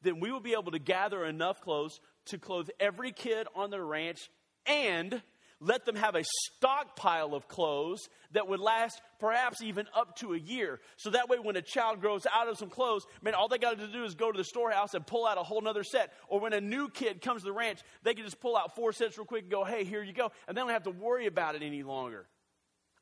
then 0.03 0.19
we 0.19 0.31
would 0.31 0.43
be 0.43 0.53
able 0.53 0.71
to 0.71 0.79
gather 0.79 1.25
enough 1.25 1.59
clothes 1.59 1.99
to 2.27 2.37
clothe 2.37 2.69
every 2.79 3.11
kid 3.11 3.47
on 3.55 3.71
the 3.71 3.81
ranch 3.81 4.29
and 4.67 5.23
let 5.61 5.85
them 5.85 5.95
have 5.95 6.15
a 6.15 6.23
stockpile 6.23 7.35
of 7.35 7.47
clothes 7.47 8.07
that 8.31 8.47
would 8.47 8.59
last 8.59 9.01
perhaps 9.19 9.61
even 9.61 9.87
up 9.95 10.15
to 10.17 10.33
a 10.33 10.37
year. 10.37 10.79
So 10.97 11.09
that 11.09 11.27
way, 11.27 11.37
when 11.37 11.55
a 11.57 11.61
child 11.61 11.99
grows 11.99 12.25
out 12.33 12.47
of 12.47 12.57
some 12.57 12.69
clothes, 12.69 13.05
man, 13.21 13.33
all 13.33 13.47
they 13.49 13.57
got 13.57 13.77
to 13.77 13.87
do 13.87 14.03
is 14.05 14.15
go 14.15 14.31
to 14.31 14.37
the 14.37 14.43
storehouse 14.43 14.93
and 14.93 15.05
pull 15.05 15.27
out 15.27 15.37
a 15.37 15.43
whole 15.43 15.65
other 15.67 15.83
set. 15.83 16.13
Or 16.29 16.39
when 16.39 16.53
a 16.53 16.61
new 16.61 16.89
kid 16.89 17.21
comes 17.21 17.41
to 17.41 17.45
the 17.45 17.53
ranch, 17.53 17.79
they 18.03 18.13
can 18.13 18.23
just 18.23 18.39
pull 18.39 18.55
out 18.55 18.75
four 18.75 18.93
sets 18.93 19.17
real 19.17 19.25
quick 19.25 19.43
and 19.43 19.51
go, 19.51 19.65
hey, 19.65 19.83
here 19.83 20.01
you 20.01 20.13
go. 20.13 20.31
And 20.47 20.55
they 20.55 20.61
don't 20.61 20.69
have 20.69 20.83
to 20.83 20.91
worry 20.91 21.25
about 21.25 21.55
it 21.55 21.63
any 21.63 21.83
longer. 21.83 22.25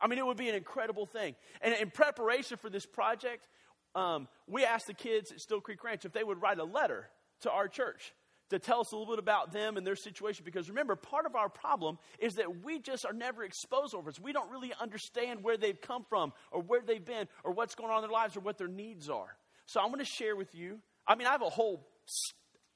I 0.01 0.07
mean, 0.07 0.19
it 0.19 0.25
would 0.25 0.37
be 0.37 0.49
an 0.49 0.55
incredible 0.55 1.05
thing. 1.05 1.35
And 1.61 1.73
in 1.75 1.91
preparation 1.91 2.57
for 2.57 2.69
this 2.69 2.85
project, 2.85 3.47
um, 3.95 4.27
we 4.47 4.63
asked 4.63 4.87
the 4.87 4.93
kids 4.93 5.31
at 5.31 5.41
Still 5.41 5.61
Creek 5.61 5.83
Ranch 5.83 6.05
if 6.05 6.13
they 6.13 6.23
would 6.23 6.41
write 6.41 6.59
a 6.59 6.63
letter 6.63 7.09
to 7.41 7.51
our 7.51 7.67
church 7.67 8.13
to 8.49 8.59
tell 8.59 8.79
us 8.79 8.91
a 8.91 8.95
little 8.95 9.11
bit 9.11 9.19
about 9.19 9.51
them 9.51 9.77
and 9.77 9.85
their 9.85 9.95
situation. 9.95 10.43
Because 10.45 10.69
remember, 10.69 10.95
part 10.95 11.25
of 11.25 11.35
our 11.35 11.49
problem 11.49 11.97
is 12.19 12.35
that 12.35 12.63
we 12.63 12.79
just 12.79 13.05
are 13.05 13.13
never 13.13 13.43
exposed 13.43 13.93
over 13.93 14.09
it. 14.09 14.19
We 14.19 14.33
don't 14.33 14.49
really 14.51 14.73
understand 14.79 15.43
where 15.43 15.57
they've 15.57 15.79
come 15.79 16.05
from 16.07 16.33
or 16.51 16.61
where 16.61 16.81
they've 16.81 17.03
been 17.03 17.27
or 17.43 17.51
what's 17.51 17.75
going 17.75 17.89
on 17.89 17.97
in 17.97 18.01
their 18.03 18.11
lives 18.11 18.37
or 18.37 18.41
what 18.41 18.57
their 18.57 18.67
needs 18.67 19.09
are. 19.09 19.35
So 19.65 19.81
I'm 19.81 19.87
going 19.87 19.99
to 19.99 20.05
share 20.05 20.35
with 20.35 20.55
you. 20.55 20.79
I 21.07 21.15
mean, 21.15 21.27
I 21.27 21.31
have 21.31 21.41
a 21.41 21.49
whole 21.49 21.87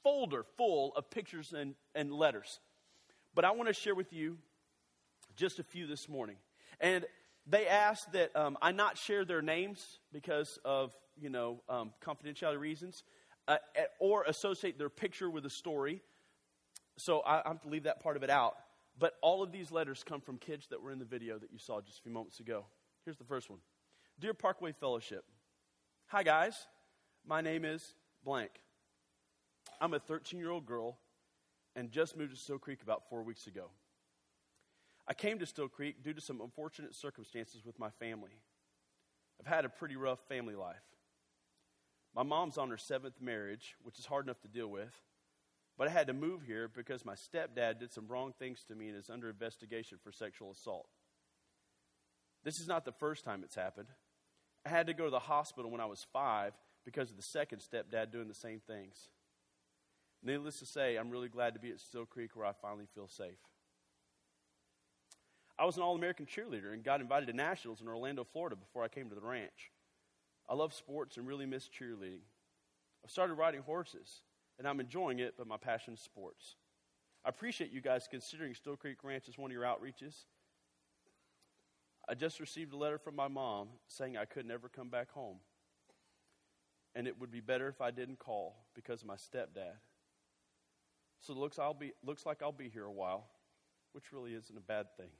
folder 0.03 0.45
full 0.57 0.93
of 0.95 1.09
pictures 1.09 1.53
and, 1.53 1.75
and 1.95 2.11
letters, 2.11 2.59
but 3.33 3.45
I 3.45 3.51
want 3.51 3.67
to 3.67 3.73
share 3.73 3.95
with 3.95 4.11
you 4.11 4.37
just 5.35 5.59
a 5.59 5.63
few 5.63 5.87
this 5.87 6.09
morning. 6.09 6.35
And 6.79 7.05
they 7.47 7.67
asked 7.67 8.11
that 8.13 8.35
um, 8.35 8.57
I 8.61 8.71
not 8.71 8.97
share 8.97 9.25
their 9.25 9.41
names 9.41 9.99
because 10.11 10.59
of, 10.65 10.91
you 11.19 11.29
know, 11.29 11.61
um, 11.69 11.91
confidentiality 12.03 12.59
reasons 12.59 13.03
uh, 13.47 13.57
or 13.99 14.23
associate 14.23 14.77
their 14.77 14.89
picture 14.89 15.29
with 15.29 15.45
a 15.45 15.49
story. 15.49 16.01
So 16.97 17.19
I, 17.21 17.39
I 17.39 17.47
have 17.47 17.61
to 17.61 17.69
leave 17.69 17.83
that 17.83 18.01
part 18.01 18.17
of 18.17 18.23
it 18.23 18.29
out. 18.29 18.55
But 18.99 19.15
all 19.21 19.41
of 19.41 19.51
these 19.51 19.71
letters 19.71 20.03
come 20.03 20.21
from 20.21 20.37
kids 20.37 20.67
that 20.67 20.81
were 20.81 20.91
in 20.91 20.99
the 20.99 21.05
video 21.05 21.39
that 21.39 21.51
you 21.51 21.57
saw 21.57 21.81
just 21.81 21.99
a 21.99 22.01
few 22.01 22.11
moments 22.11 22.39
ago. 22.39 22.65
Here's 23.05 23.17
the 23.17 23.23
first 23.23 23.49
one 23.49 23.59
Dear 24.19 24.33
Parkway 24.33 24.71
Fellowship, 24.71 25.25
Hi 26.07 26.23
guys, 26.23 26.67
my 27.25 27.41
name 27.41 27.65
is 27.65 27.95
blank. 28.23 28.51
I'm 29.79 29.93
a 29.93 29.99
13 29.99 30.39
year 30.39 30.51
old 30.51 30.65
girl 30.65 30.97
and 31.75 31.89
just 31.89 32.17
moved 32.17 32.31
to 32.31 32.37
Still 32.37 32.59
Creek 32.59 32.83
about 32.83 33.09
four 33.09 33.23
weeks 33.23 33.47
ago. 33.47 33.69
I 35.07 35.13
came 35.13 35.39
to 35.39 35.45
Still 35.45 35.67
Creek 35.67 36.03
due 36.03 36.13
to 36.13 36.21
some 36.21 36.41
unfortunate 36.41 36.93
circumstances 36.93 37.65
with 37.65 37.79
my 37.79 37.89
family. 37.89 38.41
I've 39.39 39.47
had 39.47 39.65
a 39.65 39.69
pretty 39.69 39.95
rough 39.95 40.19
family 40.27 40.55
life. 40.55 40.83
My 42.15 42.23
mom's 42.23 42.57
on 42.57 42.69
her 42.69 42.77
seventh 42.77 43.21
marriage, 43.21 43.75
which 43.83 43.97
is 43.97 44.05
hard 44.05 44.25
enough 44.25 44.41
to 44.41 44.47
deal 44.47 44.67
with. 44.67 44.93
But 45.77 45.87
I 45.87 45.91
had 45.91 46.07
to 46.07 46.13
move 46.13 46.43
here 46.43 46.67
because 46.67 47.05
my 47.05 47.15
stepdad 47.15 47.79
did 47.79 47.91
some 47.93 48.07
wrong 48.07 48.33
things 48.37 48.63
to 48.67 48.75
me 48.75 48.89
and 48.89 48.97
is 48.97 49.09
under 49.09 49.29
investigation 49.29 49.97
for 50.03 50.11
sexual 50.11 50.51
assault. 50.51 50.87
This 52.43 52.59
is 52.59 52.67
not 52.67 52.85
the 52.85 52.91
first 52.91 53.23
time 53.23 53.41
it's 53.43 53.55
happened. 53.55 53.87
I 54.65 54.69
had 54.69 54.87
to 54.87 54.93
go 54.93 55.05
to 55.05 55.09
the 55.09 55.19
hospital 55.19 55.71
when 55.71 55.81
I 55.81 55.85
was 55.85 56.05
five 56.11 56.53
because 56.85 57.09
of 57.09 57.17
the 57.17 57.23
second 57.23 57.59
stepdad 57.59 58.11
doing 58.11 58.27
the 58.27 58.33
same 58.33 58.59
things. 58.59 59.09
Needless 60.23 60.59
to 60.59 60.65
say, 60.65 60.97
I'm 60.97 61.09
really 61.09 61.29
glad 61.29 61.53
to 61.55 61.59
be 61.59 61.71
at 61.71 61.79
Still 61.79 62.05
Creek 62.05 62.35
where 62.35 62.45
I 62.45 62.51
finally 62.61 62.85
feel 62.93 63.07
safe. 63.07 63.39
I 65.57 65.65
was 65.65 65.77
an 65.77 65.83
All 65.83 65.95
American 65.95 66.25
cheerleader 66.25 66.73
and 66.73 66.83
got 66.83 67.01
invited 67.01 67.27
to 67.27 67.33
nationals 67.33 67.81
in 67.81 67.87
Orlando, 67.87 68.23
Florida 68.23 68.55
before 68.55 68.83
I 68.83 68.87
came 68.87 69.09
to 69.09 69.15
the 69.15 69.21
ranch. 69.21 69.71
I 70.51 70.53
love 70.53 70.73
sports 70.73 71.15
and 71.15 71.25
really 71.25 71.45
miss 71.45 71.69
cheerleading. 71.69 72.19
I've 73.05 73.09
started 73.09 73.35
riding 73.35 73.61
horses, 73.61 74.21
and 74.59 74.67
I'm 74.67 74.81
enjoying 74.81 75.19
it, 75.19 75.35
but 75.37 75.47
my 75.47 75.55
passion 75.55 75.93
is 75.93 76.01
sports. 76.01 76.57
I 77.23 77.29
appreciate 77.29 77.71
you 77.71 77.79
guys 77.79 78.05
considering 78.11 78.53
Still 78.53 78.75
Creek 78.75 78.97
Ranch 79.01 79.29
as 79.29 79.37
one 79.37 79.49
of 79.49 79.53
your 79.53 79.63
outreaches. 79.63 80.25
I 82.09 82.15
just 82.15 82.41
received 82.41 82.73
a 82.73 82.75
letter 82.75 82.97
from 82.97 83.15
my 83.15 83.29
mom 83.29 83.69
saying 83.87 84.17
I 84.17 84.25
could 84.25 84.45
never 84.45 84.67
come 84.67 84.89
back 84.89 85.09
home. 85.11 85.37
And 86.95 87.07
it 87.07 87.17
would 87.17 87.31
be 87.31 87.39
better 87.39 87.69
if 87.69 87.79
I 87.79 87.91
didn't 87.91 88.19
call 88.19 88.57
because 88.75 89.03
of 89.03 89.07
my 89.07 89.15
stepdad. 89.15 89.77
So 91.21 91.31
it 91.31 91.39
looks, 91.39 91.59
I'll 91.59 91.73
be, 91.73 91.93
looks 92.03 92.25
like 92.25 92.41
I'll 92.41 92.51
be 92.51 92.67
here 92.67 92.83
a 92.83 92.91
while, 92.91 93.27
which 93.93 94.11
really 94.11 94.33
isn't 94.33 94.57
a 94.57 94.59
bad 94.61 94.87
thing. 94.97 95.11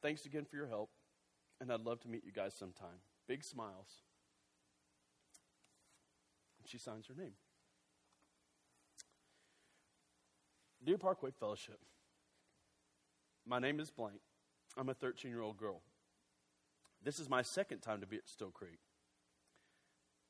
Thanks 0.00 0.26
again 0.26 0.44
for 0.44 0.54
your 0.54 0.68
help 0.68 0.90
and 1.60 1.72
I'd 1.72 1.80
love 1.80 2.00
to 2.00 2.08
meet 2.08 2.24
you 2.24 2.32
guys 2.32 2.54
sometime. 2.54 3.00
Big 3.26 3.44
smiles. 3.44 4.02
And 6.60 6.68
she 6.68 6.78
signs 6.78 7.06
her 7.06 7.14
name. 7.14 7.34
Dear 10.84 10.98
Parkway 10.98 11.30
Fellowship, 11.30 11.78
my 13.46 13.58
name 13.58 13.80
is 13.80 13.90
Blank. 13.90 14.20
I'm 14.76 14.88
a 14.88 14.94
13 14.94 15.30
year 15.30 15.40
old 15.40 15.56
girl. 15.56 15.80
This 17.02 17.18
is 17.18 17.28
my 17.28 17.42
second 17.42 17.80
time 17.80 18.00
to 18.00 18.06
be 18.06 18.16
at 18.16 18.28
Still 18.28 18.50
Creek. 18.50 18.80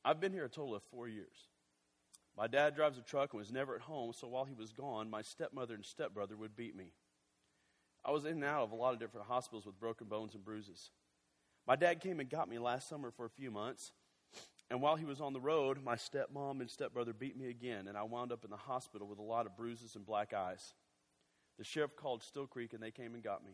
I've 0.04 0.20
been 0.20 0.32
here 0.32 0.44
a 0.44 0.48
total 0.48 0.74
of 0.74 0.82
four 0.82 1.08
years. 1.08 1.48
My 2.36 2.46
dad 2.46 2.74
drives 2.74 2.98
a 2.98 3.02
truck 3.02 3.32
and 3.32 3.38
was 3.38 3.52
never 3.52 3.74
at 3.74 3.82
home, 3.82 4.12
so 4.12 4.26
while 4.26 4.44
he 4.44 4.54
was 4.54 4.72
gone, 4.72 5.08
my 5.08 5.22
stepmother 5.22 5.74
and 5.74 5.84
stepbrother 5.84 6.36
would 6.36 6.56
beat 6.56 6.76
me. 6.76 6.92
I 8.04 8.10
was 8.10 8.24
in 8.24 8.32
and 8.32 8.44
out 8.44 8.64
of 8.64 8.72
a 8.72 8.76
lot 8.76 8.92
of 8.92 9.00
different 9.00 9.28
hospitals 9.28 9.66
with 9.66 9.78
broken 9.78 10.08
bones 10.08 10.34
and 10.34 10.44
bruises. 10.44 10.90
My 11.66 11.76
dad 11.76 12.00
came 12.00 12.20
and 12.20 12.28
got 12.28 12.48
me 12.48 12.58
last 12.58 12.88
summer 12.88 13.10
for 13.10 13.24
a 13.24 13.30
few 13.30 13.50
months. 13.50 13.92
And 14.70 14.80
while 14.80 14.96
he 14.96 15.04
was 15.04 15.20
on 15.20 15.32
the 15.32 15.40
road, 15.40 15.82
my 15.82 15.94
stepmom 15.94 16.60
and 16.60 16.70
stepbrother 16.70 17.12
beat 17.12 17.36
me 17.36 17.48
again, 17.48 17.86
and 17.86 17.96
I 17.96 18.02
wound 18.02 18.32
up 18.32 18.44
in 18.44 18.50
the 18.50 18.56
hospital 18.56 19.06
with 19.06 19.18
a 19.18 19.22
lot 19.22 19.46
of 19.46 19.56
bruises 19.56 19.94
and 19.94 20.06
black 20.06 20.32
eyes. 20.32 20.74
The 21.58 21.64
sheriff 21.64 21.94
called 21.96 22.22
Still 22.22 22.46
Creek, 22.46 22.72
and 22.72 22.82
they 22.82 22.90
came 22.90 23.14
and 23.14 23.22
got 23.22 23.44
me. 23.44 23.52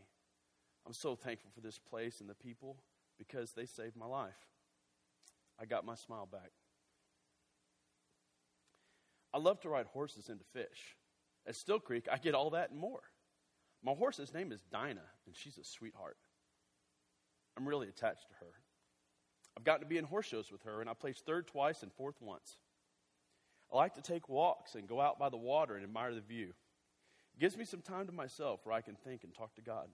I'm 0.87 0.93
so 0.93 1.15
thankful 1.15 1.51
for 1.55 1.61
this 1.61 1.79
place 1.79 2.21
and 2.21 2.31
the 2.31 2.35
people 2.35 2.77
because 3.19 3.53
they 3.53 3.67
saved 3.67 3.97
my 3.97 4.07
life. 4.07 4.39
I 5.61 5.67
got 5.67 5.85
my 5.85 5.95
smile 5.95 6.27
back. 6.31 6.53
I 9.35 9.39
love 9.39 9.61
to 9.61 9.69
ride 9.69 9.87
horses 9.87 10.29
and 10.29 10.39
to 10.39 10.47
fish. 10.47 10.97
At 11.47 11.57
Still 11.57 11.79
Creek, 11.79 12.09
I 12.11 12.17
get 12.17 12.35
all 12.35 12.51
that 12.51 12.71
and 12.71 12.79
more. 12.79 13.03
My 13.83 13.93
horse's 13.93 14.33
name 14.33 14.53
is 14.53 14.63
Dinah, 14.71 15.01
and 15.27 15.37
she's 15.37 15.59
a 15.59 15.65
sweetheart. 15.65 16.17
I'm 17.57 17.69
really 17.69 17.89
attached 17.89 18.29
to 18.29 18.35
her. 18.41 18.53
I've 19.57 19.65
gotten 19.65 19.83
to 19.83 19.89
be 19.89 19.99
in 19.99 20.05
horse 20.05 20.27
shows 20.27 20.51
with 20.51 20.63
her, 20.63 20.81
and 20.81 20.89
I 20.89 20.95
placed 20.95 21.27
third 21.27 21.47
twice 21.47 21.83
and 21.83 21.93
fourth 21.93 22.21
once. 22.21 22.57
I 23.73 23.77
like 23.77 23.95
to 23.95 24.03
take 24.03 24.29
walks 24.29 24.75
and 24.75 24.89
go 24.89 25.01
out 25.01 25.19
by 25.19 25.29
the 25.29 25.37
water 25.37 25.75
and 25.75 25.85
admire 25.85 26.15
the 26.15 26.21
view. 26.21 26.55
It 27.35 27.41
gives 27.41 27.57
me 27.57 27.65
some 27.65 27.83
time 27.83 28.07
to 28.07 28.13
myself 28.13 28.61
where 28.65 28.75
I 28.75 28.81
can 28.81 28.97
think 28.97 29.25
and 29.25 29.35
talk 29.35 29.55
to 29.57 29.63
God. 29.63 29.89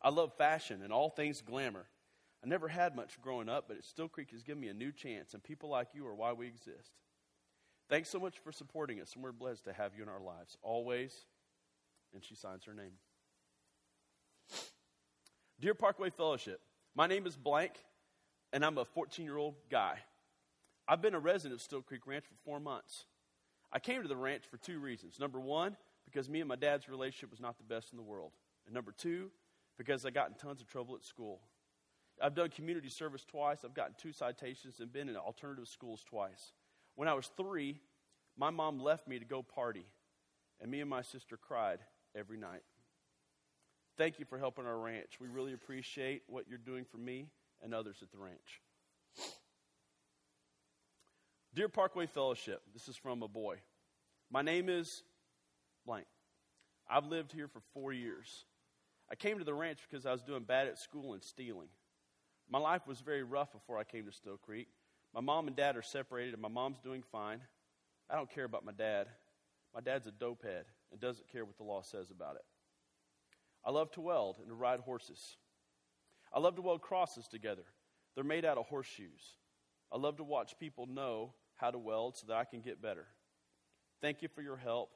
I 0.00 0.10
love 0.10 0.32
fashion 0.34 0.82
and 0.82 0.92
all 0.92 1.10
things 1.10 1.42
glamour. 1.42 1.86
I 2.44 2.48
never 2.48 2.66
had 2.66 2.96
much 2.96 3.20
growing 3.20 3.48
up, 3.48 3.66
but 3.68 3.84
Still 3.84 4.08
Creek 4.08 4.30
has 4.32 4.42
given 4.42 4.60
me 4.60 4.68
a 4.68 4.74
new 4.74 4.90
chance, 4.90 5.32
and 5.32 5.42
people 5.42 5.68
like 5.68 5.88
you 5.94 6.06
are 6.06 6.14
why 6.14 6.32
we 6.32 6.48
exist. 6.48 6.90
Thanks 7.88 8.08
so 8.08 8.18
much 8.18 8.38
for 8.38 8.50
supporting 8.50 9.00
us, 9.00 9.12
and 9.14 9.22
we're 9.22 9.32
blessed 9.32 9.64
to 9.64 9.72
have 9.72 9.92
you 9.96 10.02
in 10.02 10.08
our 10.08 10.20
lives 10.20 10.56
always. 10.62 11.26
And 12.14 12.24
she 12.24 12.34
signs 12.34 12.64
her 12.64 12.74
name. 12.74 12.92
Dear 15.62 15.74
Parkway 15.74 16.10
Fellowship, 16.10 16.60
my 16.92 17.06
name 17.06 17.24
is 17.24 17.36
Blank, 17.36 17.74
and 18.52 18.64
I'm 18.64 18.78
a 18.78 18.84
14 18.84 19.24
year 19.24 19.36
old 19.36 19.54
guy. 19.70 19.96
I've 20.88 21.00
been 21.00 21.14
a 21.14 21.20
resident 21.20 21.54
of 21.54 21.62
Still 21.62 21.82
Creek 21.82 22.04
Ranch 22.04 22.24
for 22.24 22.34
four 22.44 22.58
months. 22.58 23.04
I 23.72 23.78
came 23.78 24.02
to 24.02 24.08
the 24.08 24.16
ranch 24.16 24.42
for 24.50 24.56
two 24.56 24.80
reasons. 24.80 25.20
Number 25.20 25.38
one, 25.38 25.76
because 26.04 26.28
me 26.28 26.40
and 26.40 26.48
my 26.48 26.56
dad's 26.56 26.88
relationship 26.88 27.30
was 27.30 27.38
not 27.38 27.58
the 27.58 27.62
best 27.62 27.92
in 27.92 27.96
the 27.96 28.02
world. 28.02 28.32
And 28.66 28.74
number 28.74 28.90
two, 28.90 29.30
because 29.78 30.04
I 30.04 30.10
got 30.10 30.30
in 30.30 30.34
tons 30.34 30.60
of 30.60 30.66
trouble 30.66 30.96
at 30.96 31.04
school. 31.04 31.38
I've 32.20 32.34
done 32.34 32.48
community 32.48 32.88
service 32.88 33.24
twice, 33.24 33.58
I've 33.64 33.72
gotten 33.72 33.94
two 33.96 34.12
citations, 34.12 34.80
and 34.80 34.92
been 34.92 35.08
in 35.08 35.16
alternative 35.16 35.68
schools 35.68 36.02
twice. 36.04 36.54
When 36.96 37.06
I 37.06 37.14
was 37.14 37.30
three, 37.36 37.78
my 38.36 38.50
mom 38.50 38.80
left 38.80 39.06
me 39.06 39.20
to 39.20 39.24
go 39.24 39.44
party, 39.44 39.86
and 40.60 40.72
me 40.72 40.80
and 40.80 40.90
my 40.90 41.02
sister 41.02 41.36
cried 41.36 41.78
every 42.16 42.36
night. 42.36 42.62
Thank 43.98 44.18
you 44.18 44.24
for 44.24 44.38
helping 44.38 44.66
our 44.66 44.78
ranch. 44.78 45.18
We 45.20 45.28
really 45.28 45.52
appreciate 45.52 46.22
what 46.26 46.48
you're 46.48 46.58
doing 46.58 46.84
for 46.84 46.96
me 46.96 47.26
and 47.62 47.74
others 47.74 47.96
at 48.02 48.10
the 48.10 48.18
ranch. 48.18 48.60
Dear 51.54 51.68
Parkway 51.68 52.06
Fellowship, 52.06 52.62
this 52.72 52.88
is 52.88 52.96
from 52.96 53.22
a 53.22 53.28
boy. 53.28 53.56
My 54.30 54.40
name 54.40 54.70
is 54.70 55.02
blank. 55.84 56.06
I've 56.88 57.06
lived 57.06 57.32
here 57.32 57.48
for 57.48 57.60
four 57.74 57.92
years. 57.92 58.46
I 59.10 59.14
came 59.14 59.38
to 59.38 59.44
the 59.44 59.52
ranch 59.52 59.78
because 59.88 60.06
I 60.06 60.12
was 60.12 60.22
doing 60.22 60.44
bad 60.44 60.68
at 60.68 60.78
school 60.78 61.12
and 61.12 61.22
stealing. 61.22 61.68
My 62.48 62.58
life 62.58 62.86
was 62.86 63.00
very 63.00 63.22
rough 63.22 63.52
before 63.52 63.78
I 63.78 63.84
came 63.84 64.06
to 64.06 64.12
Still 64.12 64.38
Creek. 64.38 64.68
My 65.14 65.20
mom 65.20 65.46
and 65.46 65.54
dad 65.54 65.76
are 65.76 65.82
separated, 65.82 66.32
and 66.32 66.42
my 66.42 66.48
mom's 66.48 66.80
doing 66.80 67.02
fine. 67.12 67.40
I 68.08 68.16
don't 68.16 68.30
care 68.30 68.44
about 68.44 68.64
my 68.64 68.72
dad. 68.72 69.08
My 69.74 69.80
dad's 69.80 70.06
a 70.06 70.10
dopehead 70.10 70.64
and 70.90 71.00
doesn't 71.00 71.28
care 71.28 71.44
what 71.44 71.58
the 71.58 71.64
law 71.64 71.82
says 71.82 72.10
about 72.10 72.36
it. 72.36 72.44
I 73.64 73.70
love 73.70 73.90
to 73.92 74.00
weld 74.00 74.36
and 74.38 74.48
to 74.48 74.54
ride 74.54 74.80
horses. 74.80 75.36
I 76.32 76.40
love 76.40 76.56
to 76.56 76.62
weld 76.62 76.80
crosses 76.80 77.28
together. 77.28 77.64
They're 78.14 78.24
made 78.24 78.44
out 78.44 78.58
of 78.58 78.66
horseshoes. 78.66 79.36
I 79.92 79.98
love 79.98 80.16
to 80.16 80.24
watch 80.24 80.58
people 80.58 80.86
know 80.86 81.34
how 81.56 81.70
to 81.70 81.78
weld 81.78 82.16
so 82.16 82.26
that 82.28 82.36
I 82.36 82.44
can 82.44 82.60
get 82.60 82.82
better. 82.82 83.06
Thank 84.00 84.22
you 84.22 84.28
for 84.28 84.42
your 84.42 84.56
help 84.56 84.90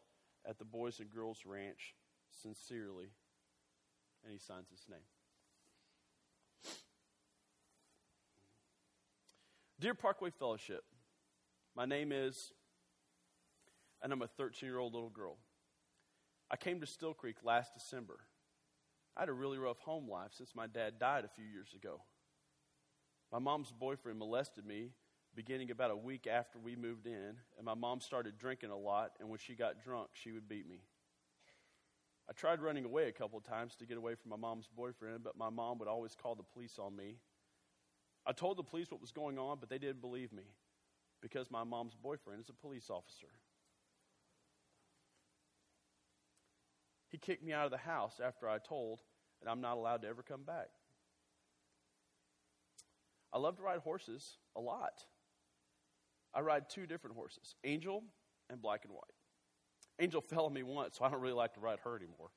at 0.48 0.58
the 0.58 0.64
Boys 0.64 1.00
and 1.00 1.12
Girls 1.12 1.42
Ranch. 1.46 1.94
Sincerely. 2.42 3.10
And 4.24 4.32
he 4.32 4.38
signs 4.38 4.68
his 4.70 4.84
name. 4.90 4.98
Dear 9.78 9.94
Parkway 9.94 10.30
Fellowship, 10.30 10.84
my 11.76 11.84
name 11.84 12.10
is, 12.10 12.52
and 14.02 14.10
I'm 14.10 14.22
a 14.22 14.26
13 14.26 14.66
year 14.68 14.78
old 14.78 14.94
little 14.94 15.10
girl. 15.10 15.36
I 16.50 16.56
came 16.56 16.80
to 16.80 16.86
Still 16.86 17.12
Creek 17.12 17.36
last 17.44 17.74
December. 17.74 18.18
I 19.16 19.22
had 19.22 19.28
a 19.30 19.32
really 19.32 19.58
rough 19.58 19.78
home 19.78 20.08
life 20.10 20.32
since 20.32 20.54
my 20.54 20.66
dad 20.66 20.98
died 20.98 21.24
a 21.24 21.28
few 21.28 21.44
years 21.44 21.72
ago. 21.74 22.02
My 23.32 23.38
mom's 23.38 23.72
boyfriend 23.72 24.18
molested 24.18 24.66
me 24.66 24.90
beginning 25.34 25.70
about 25.70 25.90
a 25.90 25.96
week 25.96 26.26
after 26.26 26.58
we 26.58 26.76
moved 26.76 27.06
in, 27.06 27.34
and 27.56 27.64
my 27.64 27.74
mom 27.74 28.00
started 28.00 28.38
drinking 28.38 28.70
a 28.70 28.76
lot, 28.76 29.12
and 29.20 29.28
when 29.28 29.38
she 29.38 29.54
got 29.54 29.82
drunk, 29.82 30.08
she 30.14 30.32
would 30.32 30.48
beat 30.48 30.68
me. 30.68 30.80
I 32.28 32.32
tried 32.32 32.60
running 32.60 32.84
away 32.84 33.08
a 33.08 33.12
couple 33.12 33.38
of 33.38 33.44
times 33.44 33.76
to 33.76 33.86
get 33.86 33.98
away 33.98 34.14
from 34.14 34.30
my 34.30 34.36
mom's 34.36 34.68
boyfriend, 34.74 35.22
but 35.22 35.36
my 35.36 35.50
mom 35.50 35.78
would 35.78 35.88
always 35.88 36.14
call 36.14 36.34
the 36.34 36.42
police 36.42 36.78
on 36.78 36.96
me. 36.96 37.18
I 38.26 38.32
told 38.32 38.56
the 38.56 38.62
police 38.64 38.90
what 38.90 39.00
was 39.00 39.12
going 39.12 39.38
on, 39.38 39.58
but 39.60 39.68
they 39.68 39.78
didn't 39.78 40.00
believe 40.00 40.32
me 40.32 40.44
because 41.22 41.50
my 41.50 41.64
mom's 41.64 41.94
boyfriend 41.94 42.40
is 42.40 42.48
a 42.48 42.52
police 42.52 42.90
officer. 42.90 43.28
He 47.16 47.18
kicked 47.18 47.42
me 47.42 47.54
out 47.54 47.64
of 47.64 47.70
the 47.70 47.78
house 47.78 48.20
after 48.22 48.46
I 48.46 48.58
told 48.58 49.00
that 49.40 49.50
I'm 49.50 49.62
not 49.62 49.78
allowed 49.78 50.02
to 50.02 50.08
ever 50.08 50.22
come 50.22 50.42
back. 50.42 50.68
I 53.32 53.38
love 53.38 53.56
to 53.56 53.62
ride 53.62 53.78
horses 53.78 54.36
a 54.54 54.60
lot. 54.60 55.02
I 56.34 56.40
ride 56.40 56.68
two 56.68 56.86
different 56.86 57.16
horses, 57.16 57.54
Angel 57.64 58.04
and 58.50 58.60
Black 58.60 58.84
and 58.84 58.92
White. 58.92 59.14
Angel 59.98 60.20
fell 60.30 60.44
on 60.44 60.52
me 60.52 60.62
once, 60.62 60.98
so 60.98 61.06
I 61.06 61.08
don't 61.08 61.22
really 61.22 61.32
like 61.32 61.54
to 61.54 61.60
ride 61.60 61.78
her 61.84 61.96
anymore. 61.96 62.28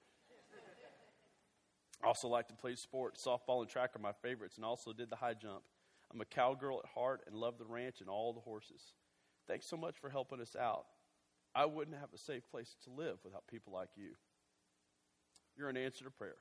I 2.01 2.07
also 2.07 2.29
like 2.29 2.47
to 2.47 2.53
play 2.53 2.75
sports. 2.75 3.21
Softball 3.21 3.59
and 3.59 3.69
track 3.69 3.97
are 3.97 3.99
my 3.99 4.13
favorites, 4.13 4.55
and 4.55 4.63
also 4.63 4.93
did 4.93 5.09
the 5.09 5.17
high 5.17 5.33
jump. 5.33 5.63
I'm 6.09 6.21
a 6.21 6.25
cowgirl 6.25 6.79
at 6.85 6.89
heart 6.91 7.23
and 7.27 7.35
love 7.35 7.57
the 7.57 7.65
ranch 7.65 7.99
and 7.99 8.09
all 8.09 8.31
the 8.31 8.39
horses. 8.39 8.93
Thanks 9.45 9.65
so 9.65 9.75
much 9.75 9.97
for 9.97 10.09
helping 10.09 10.39
us 10.39 10.55
out. 10.55 10.85
I 11.53 11.65
wouldn't 11.65 11.97
have 11.97 12.13
a 12.13 12.17
safe 12.17 12.49
place 12.49 12.77
to 12.85 12.91
live 12.91 13.17
without 13.25 13.43
people 13.45 13.73
like 13.73 13.89
you. 13.97 14.11
You're 15.59 15.67
an 15.67 15.75
answer 15.75 16.05
to 16.05 16.11
prayer. 16.11 16.37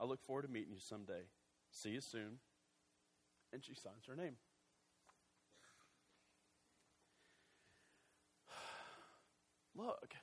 I 0.00 0.04
look 0.04 0.20
forward 0.24 0.42
to 0.42 0.48
meeting 0.48 0.72
you 0.72 0.80
someday. 0.80 1.22
See 1.70 1.90
you 1.90 2.00
soon. 2.00 2.40
And 3.52 3.62
she 3.64 3.74
signs 3.74 4.04
her 4.08 4.16
name. 4.16 4.34
Look, 9.76 10.14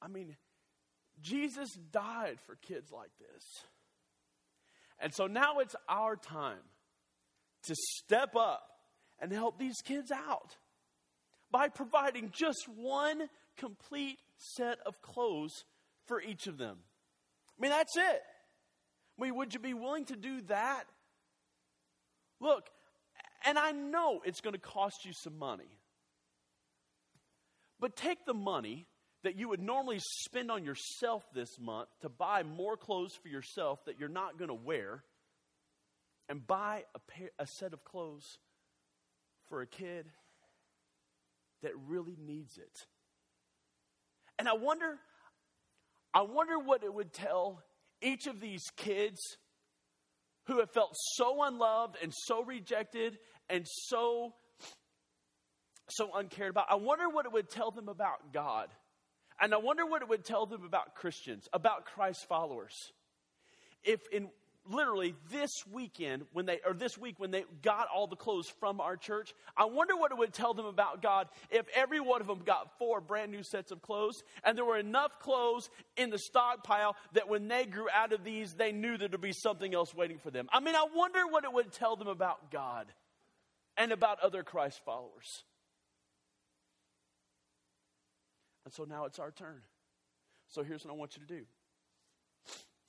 I 0.00 0.06
mean, 0.06 0.36
Jesus 1.20 1.68
died 1.90 2.38
for 2.46 2.54
kids 2.54 2.92
like 2.92 3.10
this. 3.18 3.44
And 5.00 5.12
so 5.12 5.26
now 5.26 5.58
it's 5.58 5.74
our 5.88 6.14
time 6.14 6.62
to 7.64 7.74
step 7.74 8.36
up 8.36 8.62
and 9.18 9.32
help 9.32 9.58
these 9.58 9.80
kids 9.84 10.12
out 10.12 10.54
by 11.50 11.68
providing 11.68 12.30
just 12.32 12.68
one 12.76 13.28
complete 13.56 14.20
set 14.36 14.78
of 14.86 15.02
clothes 15.02 15.64
for 16.06 16.20
each 16.20 16.46
of 16.46 16.58
them. 16.58 16.78
I 17.58 17.62
mean, 17.62 17.70
that's 17.70 17.96
it. 17.96 18.22
I 19.18 19.22
mean, 19.22 19.36
would 19.36 19.54
you 19.54 19.60
be 19.60 19.74
willing 19.74 20.06
to 20.06 20.16
do 20.16 20.40
that? 20.42 20.84
Look, 22.40 22.68
and 23.44 23.58
I 23.58 23.72
know 23.72 24.20
it's 24.24 24.40
going 24.40 24.54
to 24.54 24.60
cost 24.60 25.04
you 25.04 25.12
some 25.12 25.38
money. 25.38 25.78
But 27.78 27.96
take 27.96 28.24
the 28.26 28.34
money 28.34 28.86
that 29.24 29.36
you 29.36 29.48
would 29.48 29.60
normally 29.60 30.00
spend 30.00 30.50
on 30.50 30.64
yourself 30.64 31.24
this 31.34 31.58
month 31.60 31.88
to 32.00 32.08
buy 32.08 32.42
more 32.42 32.76
clothes 32.76 33.14
for 33.20 33.28
yourself 33.28 33.84
that 33.86 33.98
you're 33.98 34.08
not 34.08 34.38
going 34.38 34.48
to 34.48 34.54
wear 34.54 35.04
and 36.28 36.44
buy 36.46 36.84
a, 36.94 36.98
pair, 36.98 37.30
a 37.38 37.46
set 37.46 37.72
of 37.72 37.84
clothes 37.84 38.38
for 39.48 39.60
a 39.60 39.66
kid 39.66 40.06
that 41.62 41.72
really 41.86 42.16
needs 42.24 42.56
it. 42.58 42.86
And 44.38 44.48
I 44.48 44.54
wonder, 44.54 44.98
I 46.14 46.22
wonder 46.22 46.58
what 46.58 46.82
it 46.84 46.92
would 46.92 47.12
tell 47.12 47.62
each 48.00 48.26
of 48.26 48.40
these 48.40 48.64
kids 48.76 49.20
who 50.46 50.58
have 50.58 50.70
felt 50.70 50.94
so 51.14 51.42
unloved 51.42 51.96
and 52.02 52.12
so 52.12 52.42
rejected 52.44 53.18
and 53.48 53.66
so 53.66 54.34
so 55.88 56.10
uncared 56.14 56.50
about. 56.50 56.66
I 56.70 56.76
wonder 56.76 57.08
what 57.08 57.26
it 57.26 57.32
would 57.32 57.50
tell 57.50 57.70
them 57.70 57.88
about 57.88 58.32
God. 58.32 58.68
And 59.40 59.52
I 59.52 59.58
wonder 59.58 59.84
what 59.84 60.02
it 60.02 60.08
would 60.08 60.24
tell 60.24 60.46
them 60.46 60.64
about 60.64 60.94
Christians, 60.94 61.48
about 61.52 61.84
Christ 61.84 62.26
followers. 62.28 62.74
If 63.82 64.00
in 64.12 64.30
literally 64.70 65.14
this 65.30 65.50
weekend 65.72 66.24
when 66.32 66.46
they 66.46 66.60
or 66.64 66.72
this 66.72 66.96
week 66.96 67.18
when 67.18 67.30
they 67.30 67.44
got 67.62 67.88
all 67.94 68.06
the 68.06 68.16
clothes 68.16 68.48
from 68.60 68.80
our 68.80 68.96
church 68.96 69.34
i 69.56 69.64
wonder 69.64 69.96
what 69.96 70.12
it 70.12 70.18
would 70.18 70.32
tell 70.32 70.54
them 70.54 70.66
about 70.66 71.02
god 71.02 71.28
if 71.50 71.66
every 71.74 71.98
one 71.98 72.20
of 72.20 72.28
them 72.28 72.40
got 72.44 72.78
four 72.78 73.00
brand 73.00 73.32
new 73.32 73.42
sets 73.42 73.72
of 73.72 73.82
clothes 73.82 74.22
and 74.44 74.56
there 74.56 74.64
were 74.64 74.78
enough 74.78 75.18
clothes 75.18 75.68
in 75.96 76.10
the 76.10 76.18
stockpile 76.18 76.94
that 77.12 77.28
when 77.28 77.48
they 77.48 77.66
grew 77.66 77.88
out 77.92 78.12
of 78.12 78.22
these 78.22 78.54
they 78.54 78.70
knew 78.70 78.96
there 78.96 79.08
would 79.10 79.20
be 79.20 79.32
something 79.32 79.74
else 79.74 79.94
waiting 79.94 80.18
for 80.18 80.30
them. 80.30 80.48
I 80.52 80.60
mean 80.60 80.76
i 80.76 80.86
wonder 80.94 81.26
what 81.26 81.44
it 81.44 81.52
would 81.52 81.72
tell 81.72 81.96
them 81.96 82.08
about 82.08 82.50
god 82.50 82.86
and 83.76 83.90
about 83.90 84.20
other 84.20 84.42
christ 84.42 84.80
followers. 84.84 85.42
And 88.64 88.72
so 88.72 88.84
now 88.84 89.06
it's 89.06 89.18
our 89.18 89.32
turn. 89.32 89.60
So 90.46 90.62
here's 90.62 90.84
what 90.84 90.92
i 90.92 90.96
want 90.96 91.16
you 91.16 91.26
to 91.26 91.40
do 91.40 91.44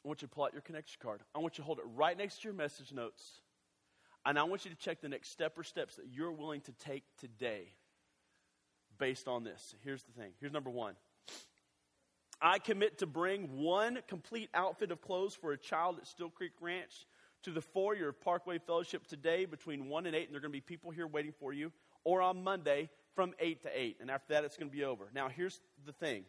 I 0.04 0.08
want 0.08 0.22
you 0.22 0.28
to 0.28 0.34
pull 0.34 0.44
out 0.44 0.54
your 0.54 0.62
connection 0.62 1.00
card. 1.02 1.22
I 1.34 1.40
want 1.40 1.58
you 1.58 1.64
to 1.64 1.66
hold 1.66 1.80
it 1.80 1.86
right 1.96 2.18
next 2.18 2.42
to 2.42 2.48
your 2.50 2.54
message 2.54 2.92
notes. 2.92 3.24
And 4.26 4.38
I 4.38 4.44
want 4.44 4.66
you 4.66 4.72
to 4.72 4.78
check 4.78 5.02
the 5.02 5.10
next 5.10 5.32
step 5.32 5.58
or 5.58 5.64
steps 5.64 5.96
that 5.96 6.06
you're 6.12 6.32
willing 6.32 6.62
to 6.62 6.72
take 6.74 7.04
today 7.20 7.74
based 8.98 9.28
on 9.28 9.44
this. 9.44 9.76
Here's 9.84 10.04
the 10.04 10.12
thing. 10.14 10.32
Here's 10.40 10.54
number 10.54 10.70
one. 10.70 10.96
I 12.42 12.60
commit 12.60 12.98
to 13.00 13.06
bring 13.06 13.62
one 13.62 14.00
complete 14.08 14.50
outfit 14.54 14.92
of 14.92 15.02
clothes 15.02 15.34
for 15.34 15.54
a 15.54 15.58
child 15.58 15.98
at 16.00 16.08
Still 16.08 16.30
Creek 16.30 16.52
Ranch 16.60 17.06
to 17.44 17.52
the 17.52 17.62
foyer 17.62 18.10
of 18.10 18.22
Parkway 18.22 18.60
Fellowship 18.60 19.08
today 19.08 19.46
between 19.46 19.88
1 19.88 20.06
and 20.06 20.16
8, 20.16 20.24
and 20.24 20.32
there 20.32 20.38
are 20.38 20.42
going 20.42 20.52
to 20.52 20.58
be 20.58 20.62
people 20.62 20.92
here 20.92 21.08
waiting 21.08 21.34
for 21.40 21.54
you, 21.54 21.72
or 22.04 22.22
on 22.22 22.44
Monday 22.44 22.90
from 23.16 23.34
8 23.40 23.64
to 23.64 23.70
8. 23.74 23.98
And 24.02 24.12
after 24.12 24.34
that, 24.34 24.44
it's 24.44 24.58
going 24.58 24.70
to 24.70 24.76
be 24.76 24.84
over. 24.84 25.10
Now, 25.14 25.30
here's 25.30 25.62
the 25.86 25.94
thing 25.94 26.24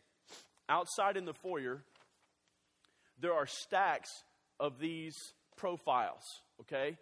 outside 0.69 1.17
in 1.17 1.25
the 1.25 1.35
foyer, 1.35 1.85
there 3.21 3.35
are 3.35 3.47
stacks 3.47 4.25
of 4.61 4.79
these 4.79 5.17
profiles, 5.57 6.43
okay? 6.61 6.97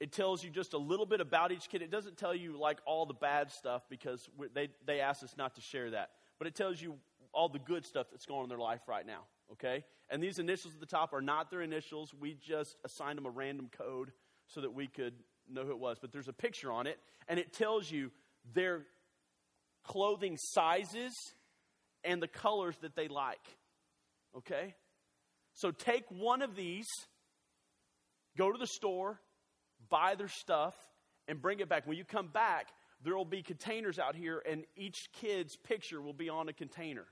It 0.00 0.12
tells 0.12 0.42
you 0.42 0.50
just 0.50 0.72
a 0.72 0.78
little 0.78 1.06
bit 1.06 1.20
about 1.20 1.52
each 1.52 1.68
kid. 1.68 1.82
It 1.82 1.90
doesn't 1.90 2.16
tell 2.16 2.34
you 2.34 2.58
like 2.58 2.78
all 2.86 3.06
the 3.06 3.14
bad 3.14 3.52
stuff 3.52 3.82
because 3.88 4.28
they, 4.54 4.68
they 4.84 5.00
asked 5.00 5.22
us 5.22 5.34
not 5.36 5.54
to 5.54 5.60
share 5.60 5.90
that. 5.90 6.10
But 6.38 6.48
it 6.48 6.54
tells 6.54 6.80
you 6.82 6.96
all 7.32 7.48
the 7.48 7.58
good 7.58 7.86
stuff 7.86 8.08
that's 8.10 8.26
going 8.26 8.40
on 8.40 8.44
in 8.44 8.48
their 8.48 8.58
life 8.58 8.80
right 8.88 9.06
now, 9.06 9.20
okay? 9.52 9.84
And 10.10 10.22
these 10.22 10.38
initials 10.38 10.74
at 10.74 10.80
the 10.80 10.86
top 10.86 11.12
are 11.14 11.22
not 11.22 11.50
their 11.50 11.62
initials. 11.62 12.12
We 12.18 12.34
just 12.34 12.76
assigned 12.84 13.16
them 13.16 13.26
a 13.26 13.30
random 13.30 13.70
code 13.76 14.12
so 14.48 14.60
that 14.60 14.74
we 14.74 14.86
could 14.86 15.14
know 15.48 15.64
who 15.64 15.70
it 15.70 15.78
was. 15.78 15.98
But 16.00 16.12
there's 16.12 16.28
a 16.28 16.32
picture 16.32 16.72
on 16.72 16.86
it, 16.86 16.98
and 17.28 17.38
it 17.38 17.52
tells 17.52 17.90
you 17.90 18.10
their 18.54 18.82
clothing 19.84 20.36
sizes 20.36 21.12
and 22.04 22.22
the 22.22 22.28
colors 22.28 22.76
that 22.82 22.96
they 22.96 23.08
like, 23.08 23.46
okay? 24.36 24.74
So 25.54 25.70
take 25.70 26.04
one 26.10 26.42
of 26.42 26.56
these, 26.56 26.86
go 28.36 28.50
to 28.52 28.58
the 28.58 28.66
store, 28.66 29.20
buy 29.88 30.14
their 30.14 30.28
stuff, 30.28 30.74
and 31.28 31.40
bring 31.40 31.60
it 31.60 31.68
back. 31.68 31.86
When 31.86 31.96
you 31.96 32.04
come 32.04 32.28
back, 32.28 32.68
there 33.04 33.16
will 33.16 33.24
be 33.24 33.42
containers 33.42 33.98
out 33.98 34.14
here, 34.14 34.42
and 34.48 34.64
each 34.76 35.08
kid's 35.12 35.56
picture 35.56 36.00
will 36.00 36.12
be 36.12 36.28
on 36.28 36.48
a 36.48 36.52
container. 36.52 37.04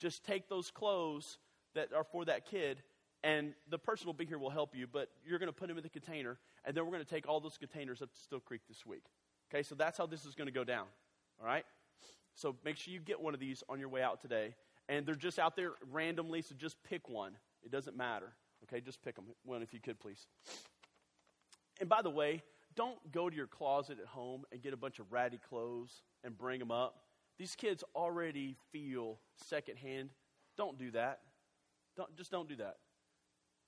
Just 0.00 0.24
take 0.24 0.48
those 0.48 0.70
clothes 0.70 1.38
that 1.74 1.92
are 1.94 2.04
for 2.04 2.24
that 2.26 2.46
kid, 2.46 2.82
and 3.24 3.54
the 3.70 3.78
person 3.78 4.06
will 4.06 4.14
be 4.14 4.26
here 4.26 4.38
will 4.38 4.50
help 4.50 4.74
you, 4.74 4.86
but 4.86 5.08
you're 5.24 5.38
going 5.38 5.48
to 5.48 5.52
put 5.52 5.68
them 5.68 5.76
in 5.76 5.82
the 5.82 5.88
container, 5.88 6.38
and 6.64 6.76
then 6.76 6.84
we're 6.84 6.92
going 6.92 7.04
to 7.04 7.10
take 7.10 7.28
all 7.28 7.40
those 7.40 7.56
containers 7.56 8.02
up 8.02 8.12
to 8.12 8.18
Still 8.18 8.40
Creek 8.40 8.62
this 8.68 8.84
week. 8.84 9.04
Okay, 9.52 9.62
so 9.62 9.74
that's 9.74 9.98
how 9.98 10.06
this 10.06 10.24
is 10.24 10.34
going 10.34 10.48
to 10.48 10.52
go 10.52 10.64
down. 10.64 10.86
All 11.40 11.46
right? 11.46 11.64
So 12.34 12.56
make 12.64 12.76
sure 12.76 12.92
you 12.92 13.00
get 13.00 13.20
one 13.20 13.34
of 13.34 13.40
these 13.40 13.62
on 13.68 13.78
your 13.78 13.88
way 13.88 14.02
out 14.02 14.22
today. 14.22 14.54
And 14.88 15.06
they're 15.06 15.14
just 15.14 15.38
out 15.38 15.56
there 15.56 15.72
randomly, 15.90 16.42
so 16.42 16.54
just 16.58 16.76
pick 16.82 17.08
one. 17.08 17.32
It 17.64 17.70
doesn't 17.70 17.96
matter. 17.96 18.32
Okay, 18.64 18.80
just 18.80 19.02
pick 19.02 19.16
them. 19.16 19.24
One 19.44 19.62
if 19.62 19.72
you 19.72 19.80
could, 19.80 19.98
please. 19.98 20.26
And 21.80 21.88
by 21.88 22.02
the 22.02 22.10
way, 22.10 22.42
don't 22.74 22.98
go 23.10 23.28
to 23.28 23.36
your 23.36 23.46
closet 23.46 23.98
at 24.00 24.06
home 24.06 24.44
and 24.52 24.62
get 24.62 24.72
a 24.72 24.76
bunch 24.76 24.98
of 24.98 25.12
ratty 25.12 25.38
clothes 25.48 26.02
and 26.24 26.36
bring 26.36 26.58
them 26.58 26.70
up. 26.70 27.02
These 27.38 27.56
kids 27.56 27.82
already 27.94 28.56
feel 28.70 29.18
secondhand. 29.48 30.10
Don't 30.56 30.78
do 30.78 30.90
that. 30.92 31.20
Don't, 31.96 32.14
just 32.16 32.30
don't 32.30 32.48
do 32.48 32.56
that. 32.56 32.76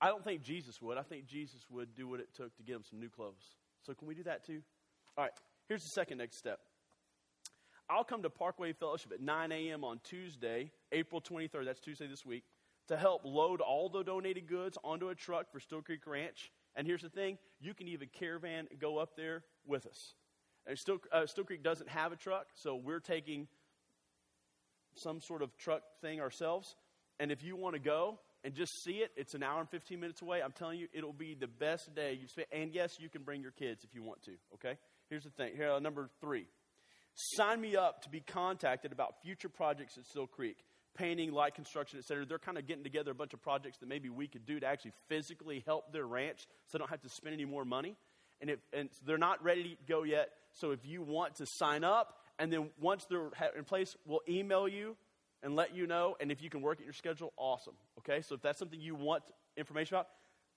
I 0.01 0.07
don't 0.07 0.23
think 0.23 0.41
Jesus 0.41 0.81
would. 0.81 0.97
I 0.97 1.03
think 1.03 1.25
Jesus 1.25 1.65
would 1.69 1.95
do 1.95 2.07
what 2.07 2.19
it 2.19 2.29
took 2.33 2.55
to 2.57 2.63
get 2.63 2.73
them 2.73 2.83
some 2.89 2.99
new 2.99 3.09
clothes. 3.09 3.55
So, 3.85 3.93
can 3.93 4.07
we 4.07 4.15
do 4.15 4.23
that 4.23 4.45
too? 4.45 4.61
All 5.17 5.23
right, 5.23 5.33
here's 5.67 5.83
the 5.83 5.89
second 5.89 6.17
next 6.17 6.37
step. 6.37 6.59
I'll 7.89 8.03
come 8.03 8.23
to 8.23 8.29
Parkway 8.29 8.73
Fellowship 8.73 9.11
at 9.13 9.21
9 9.21 9.51
a.m. 9.51 9.83
on 9.83 9.99
Tuesday, 10.03 10.71
April 10.91 11.21
23rd, 11.21 11.65
that's 11.65 11.79
Tuesday 11.79 12.07
this 12.07 12.25
week, 12.25 12.43
to 12.87 12.97
help 12.97 13.21
load 13.23 13.61
all 13.61 13.89
the 13.89 14.03
donated 14.03 14.47
goods 14.47 14.77
onto 14.83 15.09
a 15.09 15.15
truck 15.15 15.51
for 15.51 15.59
Still 15.59 15.81
Creek 15.81 16.05
Ranch. 16.05 16.51
And 16.75 16.85
here's 16.85 17.01
the 17.01 17.09
thing 17.09 17.37
you 17.59 17.73
can 17.73 17.87
even 17.87 18.09
caravan 18.13 18.67
and 18.69 18.79
go 18.79 18.97
up 18.97 19.15
there 19.15 19.43
with 19.65 19.85
us. 19.85 20.13
And 20.67 20.77
Still, 20.77 20.97
uh, 21.11 21.25
Still 21.25 21.43
Creek 21.43 21.63
doesn't 21.63 21.89
have 21.89 22.11
a 22.11 22.15
truck, 22.15 22.47
so 22.55 22.75
we're 22.75 22.99
taking 22.99 23.47
some 24.95 25.21
sort 25.21 25.41
of 25.41 25.55
truck 25.57 25.81
thing 26.01 26.19
ourselves. 26.21 26.75
And 27.19 27.31
if 27.31 27.43
you 27.43 27.55
want 27.55 27.75
to 27.75 27.79
go 27.79 28.19
and 28.43 28.53
just 28.53 28.83
see 28.83 28.97
it, 28.97 29.11
it's 29.15 29.33
an 29.33 29.43
hour 29.43 29.59
and 29.59 29.69
15 29.69 29.99
minutes 29.99 30.21
away. 30.21 30.41
I'm 30.41 30.51
telling 30.51 30.79
you, 30.79 30.87
it'll 30.93 31.13
be 31.13 31.35
the 31.35 31.47
best 31.47 31.93
day 31.95 32.17
you 32.19 32.27
spend. 32.27 32.47
And 32.51 32.73
yes, 32.73 32.97
you 32.99 33.09
can 33.09 33.23
bring 33.23 33.41
your 33.41 33.51
kids 33.51 33.83
if 33.83 33.93
you 33.93 34.03
want 34.03 34.21
to, 34.23 34.31
okay? 34.55 34.77
Here's 35.09 35.23
the 35.23 35.29
thing. 35.29 35.53
Here, 35.55 35.71
uh, 35.71 35.79
number 35.79 36.09
three. 36.19 36.47
Sign 37.15 37.61
me 37.61 37.77
up 37.77 38.01
to 38.03 38.09
be 38.09 38.19
contacted 38.19 38.91
about 38.91 39.21
future 39.21 39.47
projects 39.47 39.97
at 39.97 40.05
Still 40.05 40.27
Creek 40.27 40.57
painting, 40.95 41.31
light 41.31 41.53
construction, 41.55 41.99
et 41.99 42.05
cetera. 42.05 42.25
They're 42.25 42.39
kind 42.39 42.57
of 42.57 42.67
getting 42.67 42.83
together 42.83 43.11
a 43.11 43.15
bunch 43.15 43.33
of 43.33 43.41
projects 43.41 43.77
that 43.79 43.89
maybe 43.89 44.09
we 44.09 44.27
could 44.27 44.45
do 44.45 44.59
to 44.59 44.65
actually 44.65 44.93
physically 45.07 45.63
help 45.65 45.91
their 45.91 46.05
ranch 46.05 46.47
so 46.67 46.77
they 46.77 46.79
don't 46.79 46.89
have 46.89 47.01
to 47.01 47.09
spend 47.09 47.33
any 47.33 47.45
more 47.45 47.65
money. 47.65 47.95
And, 48.41 48.49
if, 48.49 48.59
and 48.73 48.89
they're 49.05 49.17
not 49.17 49.43
ready 49.43 49.63
to 49.63 49.77
go 49.87 50.03
yet. 50.03 50.29
So 50.53 50.71
if 50.71 50.85
you 50.85 51.01
want 51.01 51.35
to 51.35 51.45
sign 51.45 51.83
up, 51.83 52.17
and 52.37 52.51
then 52.51 52.69
once 52.79 53.05
they're 53.09 53.29
in 53.57 53.63
place, 53.63 53.95
we'll 54.05 54.21
email 54.27 54.67
you 54.67 54.97
and 55.41 55.55
let 55.55 55.75
you 55.75 55.87
know. 55.87 56.17
And 56.19 56.31
if 56.31 56.41
you 56.41 56.49
can 56.49 56.61
work 56.61 56.79
at 56.79 56.85
your 56.85 56.93
schedule, 56.93 57.31
awesome. 57.37 57.75
Okay? 57.99 58.21
So 58.21 58.35
if 58.35 58.41
that's 58.41 58.59
something 58.59 58.79
you 58.79 58.95
want 58.95 59.23
information 59.55 59.95
about, 59.95 60.07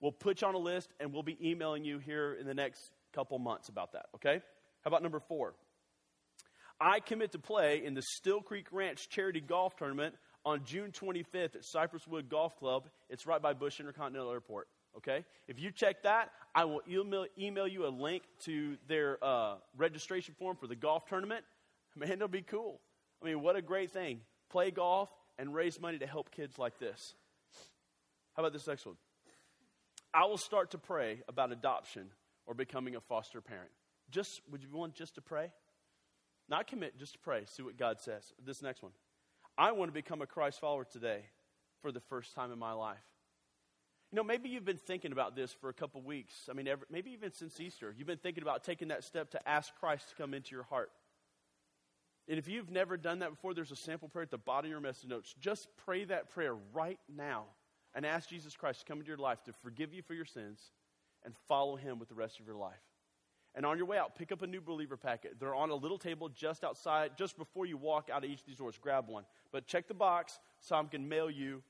we'll 0.01 0.12
put 0.12 0.40
you 0.40 0.48
on 0.48 0.55
a 0.55 0.59
list 0.59 0.90
and 0.98 1.12
we'll 1.12 1.22
be 1.22 1.38
emailing 1.40 1.85
you 1.85 1.98
here 1.98 2.35
in 2.35 2.46
the 2.46 2.55
next 2.55 2.90
couple 3.12 3.38
months 3.38 3.68
about 3.68 3.92
that. 3.92 4.07
Okay? 4.16 4.40
How 4.83 4.88
about 4.88 5.03
number 5.03 5.20
four? 5.20 5.55
I 6.81 7.01
commit 7.01 7.33
to 7.33 7.38
play 7.38 7.83
in 7.85 7.94
the 7.94 8.03
Still 8.03 8.40
Creek 8.40 8.66
Ranch 8.70 9.09
Charity 9.09 9.40
Golf 9.40 9.77
Tournament 9.77 10.14
on 10.48 10.64
June 10.64 10.92
25th 10.92 11.56
at 11.56 11.64
Cypress 11.64 12.08
Wood 12.08 12.30
Golf 12.30 12.58
Club. 12.58 12.88
It's 13.11 13.26
right 13.26 13.40
by 13.40 13.52
Bush 13.52 13.80
Intercontinental 13.80 14.32
Airport. 14.32 14.66
Okay? 14.96 15.26
If 15.46 15.61
you 15.61 15.70
check 15.70 16.04
that, 16.04 16.30
I 16.54 16.64
will 16.64 16.80
email, 16.88 17.26
email 17.38 17.68
you 17.68 17.87
a 17.87 17.90
link 17.90 18.22
to 18.44 18.78
their 18.88 19.22
uh, 19.22 19.56
registration 19.76 20.34
form 20.38 20.56
for 20.56 20.66
the 20.66 20.74
golf 20.74 21.06
tournament. 21.06 21.44
Man, 21.96 22.12
it'll 22.12 22.28
be 22.28 22.40
cool. 22.40 22.80
I 23.22 23.26
mean, 23.26 23.42
what 23.42 23.56
a 23.56 23.62
great 23.62 23.90
thing. 23.90 24.20
Play 24.48 24.70
golf 24.70 25.11
and 25.38 25.54
raise 25.54 25.78
money 25.78 25.98
to 25.98 26.06
help 26.06 26.30
kids 26.30 26.58
like 26.58 26.78
this. 26.78 27.14
How 28.34 28.42
about 28.42 28.54
this 28.54 28.66
next 28.66 28.87
one? 28.87 28.96
I 30.14 30.24
will 30.24 30.38
start 30.38 30.70
to 30.70 30.78
pray 30.78 31.20
about 31.28 31.52
adoption 31.52 32.06
or 32.46 32.54
becoming 32.54 32.96
a 32.96 33.00
foster 33.00 33.42
parent. 33.42 33.70
Just, 34.11 34.40
would 34.50 34.62
you 34.62 34.70
want 34.72 34.94
just 34.94 35.16
to 35.16 35.20
pray? 35.20 35.52
Not 36.48 36.68
commit, 36.68 36.98
just 36.98 37.12
to 37.12 37.18
pray. 37.18 37.42
See 37.44 37.62
what 37.62 37.76
God 37.76 38.00
says. 38.00 38.32
This 38.42 38.62
next 38.62 38.82
one. 38.82 38.92
I 39.59 39.73
want 39.73 39.88
to 39.88 39.92
become 39.92 40.23
a 40.23 40.27
Christ 40.27 40.61
follower 40.61 40.85
today 40.85 41.23
for 41.83 41.90
the 41.90 41.99
first 41.99 42.33
time 42.33 42.53
in 42.53 42.61
my 42.61 42.73
life. 42.73 42.97
You 44.12 44.16
know, 44.16 44.23
maybe 44.23 44.49
you've 44.49 44.64
been 44.64 44.77
thinking 44.77 45.11
about 45.11 45.35
this 45.35 45.53
for 45.53 45.68
a 45.68 45.73
couple 45.73 46.01
weeks. 46.01 46.49
I 46.49 46.53
mean, 46.53 46.68
maybe 46.88 47.11
even 47.11 47.33
since 47.33 47.61
Easter. 47.61 47.92
You've 47.99 48.07
been 48.07 48.18
thinking 48.18 48.42
about 48.42 48.62
taking 48.62 48.88
that 48.88 49.03
step 49.03 49.33
to 49.33 49.49
ask 49.49 49.75
Christ 49.81 50.11
to 50.11 50.14
come 50.14 50.33
into 50.33 50.55
your 50.55 50.62
heart. 50.62 50.90
And 52.29 52.38
if 52.38 52.47
you've 52.47 52.71
never 52.71 52.97
done 52.97 53.18
that 53.18 53.31
before, 53.31 53.53
there's 53.53 53.73
a 53.73 53.77
sample 53.77 54.09
prayer 54.09 54.23
at 54.23 54.31
the 54.31 54.38
bottom 54.38 54.66
of 54.66 54.71
your 54.71 54.81
message 54.81 55.11
notes. 55.11 55.35
Just 55.40 55.66
pray 55.85 56.05
that 56.05 56.31
prayer 56.31 56.55
right 56.73 57.01
now 57.12 57.47
and 57.94 58.07
ask 58.07 58.29
Jesus 58.29 58.55
Christ 58.55 58.81
to 58.81 58.87
come 58.87 58.99
into 58.99 59.09
your 59.09 59.18
life 59.18 59.42
to 59.44 59.53
forgive 59.53 59.92
you 59.92 60.03
for 60.03 60.14
your 60.14 60.25
sins 60.25 60.61
and 61.25 61.35
follow 61.49 61.75
him 61.75 61.99
with 61.99 62.09
the 62.09 62.14
rest 62.14 62.38
of 62.38 62.47
your 62.47 62.57
life. 62.57 62.77
And 63.54 63.66
on 63.66 63.76
your 63.76 63.87
way 63.87 63.98
out, 63.98 64.14
pick 64.14 64.30
up 64.30 64.42
a 64.42 64.46
new 64.46 64.61
believer 64.61 64.96
packet. 64.96 65.37
They're 65.40 65.54
on 65.54 65.70
a 65.70 65.74
little 65.74 65.98
table 65.98 66.28
just 66.28 66.62
outside, 66.62 67.12
just 67.16 67.37
before 67.37 67.66
you 67.66 67.76
walk 67.76 68.08
out 68.12 68.24
of 68.24 68.30
each 68.30 68.40
of 68.40 68.46
these 68.46 68.56
doors. 68.56 68.78
Grab 68.80 69.08
one. 69.08 69.24
But 69.52 69.66
check 69.66 69.88
the 69.88 69.94
box 69.94 70.38
so 70.61 70.76
I 70.76 70.84
can 70.84 71.08
mail 71.08 71.30
you 71.30 71.62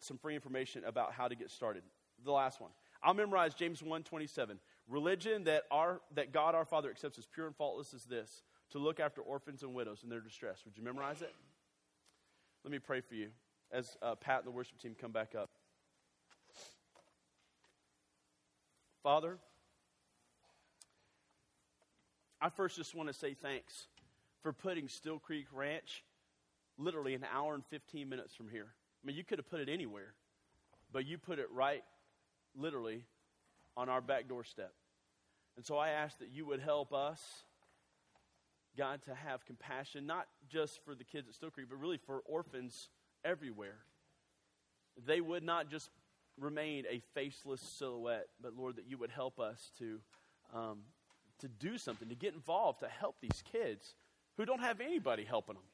some 0.00 0.18
free 0.18 0.34
information 0.34 0.84
about 0.84 1.12
how 1.12 1.28
to 1.28 1.34
get 1.34 1.50
started. 1.50 1.82
The 2.24 2.32
last 2.32 2.60
one. 2.60 2.70
I'll 3.02 3.14
memorize 3.14 3.54
James 3.54 3.80
1:27. 3.82 4.58
Religion 4.88 5.44
that 5.44 5.64
our 5.70 6.00
that 6.14 6.32
God 6.32 6.54
our 6.54 6.64
Father 6.64 6.90
accepts 6.90 7.18
as 7.18 7.26
pure 7.26 7.46
and 7.46 7.56
faultless 7.56 7.94
is 7.94 8.04
this: 8.04 8.42
to 8.70 8.78
look 8.78 9.00
after 9.00 9.20
orphans 9.22 9.62
and 9.62 9.74
widows 9.74 10.02
in 10.02 10.10
their 10.10 10.20
distress. 10.20 10.64
Would 10.64 10.76
you 10.76 10.82
memorize 10.82 11.22
it? 11.22 11.34
Let 12.64 12.72
me 12.72 12.78
pray 12.78 13.00
for 13.00 13.14
you 13.14 13.30
as 13.70 13.96
uh, 14.02 14.14
Pat 14.16 14.38
and 14.38 14.46
the 14.46 14.50
worship 14.50 14.78
team 14.78 14.94
come 15.00 15.12
back 15.12 15.34
up. 15.34 15.48
Father, 19.02 19.38
I 22.42 22.48
first 22.48 22.76
just 22.76 22.94
want 22.94 23.08
to 23.08 23.12
say 23.12 23.34
thanks 23.34 23.86
for 24.42 24.52
putting 24.52 24.88
Still 24.88 25.18
Creek 25.18 25.46
Ranch 25.52 26.02
literally 26.78 27.14
an 27.14 27.26
hour 27.34 27.54
and 27.54 27.64
15 27.66 28.08
minutes 28.08 28.34
from 28.34 28.48
here. 28.48 28.68
I 29.02 29.06
mean, 29.06 29.16
you 29.16 29.24
could 29.24 29.38
have 29.38 29.50
put 29.50 29.60
it 29.60 29.68
anywhere, 29.68 30.14
but 30.90 31.06
you 31.06 31.18
put 31.18 31.38
it 31.38 31.48
right, 31.52 31.84
literally, 32.56 33.04
on 33.76 33.90
our 33.90 34.00
back 34.00 34.26
doorstep. 34.26 34.72
And 35.56 35.66
so 35.66 35.76
I 35.76 35.90
ask 35.90 36.18
that 36.20 36.30
you 36.30 36.46
would 36.46 36.60
help 36.60 36.94
us, 36.94 37.20
God, 38.78 39.02
to 39.04 39.14
have 39.14 39.44
compassion, 39.44 40.06
not 40.06 40.26
just 40.48 40.82
for 40.82 40.94
the 40.94 41.04
kids 41.04 41.28
at 41.28 41.34
Still 41.34 41.50
Creek, 41.50 41.66
but 41.68 41.78
really 41.78 41.98
for 41.98 42.22
orphans 42.24 42.88
everywhere. 43.22 43.80
They 45.06 45.20
would 45.20 45.42
not 45.42 45.70
just 45.70 45.90
remain 46.38 46.84
a 46.90 47.02
faceless 47.14 47.60
silhouette, 47.60 48.28
but 48.40 48.56
Lord, 48.56 48.76
that 48.76 48.86
you 48.88 48.96
would 48.96 49.10
help 49.10 49.38
us 49.38 49.70
to. 49.78 50.00
Um, 50.54 50.78
to 51.40 51.48
do 51.48 51.78
something, 51.78 52.08
to 52.08 52.14
get 52.14 52.34
involved, 52.34 52.80
to 52.80 52.88
help 52.88 53.16
these 53.20 53.42
kids 53.52 53.94
who 54.36 54.44
don't 54.44 54.60
have 54.60 54.80
anybody 54.80 55.24
helping 55.24 55.54
them. 55.54 55.64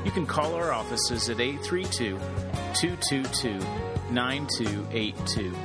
you 0.05 0.11
can 0.11 0.25
call 0.25 0.55
our 0.55 0.71
offices 0.71 1.29
at 1.29 1.39
832 1.39 2.17
222 2.73 3.59
9282. 4.11 5.55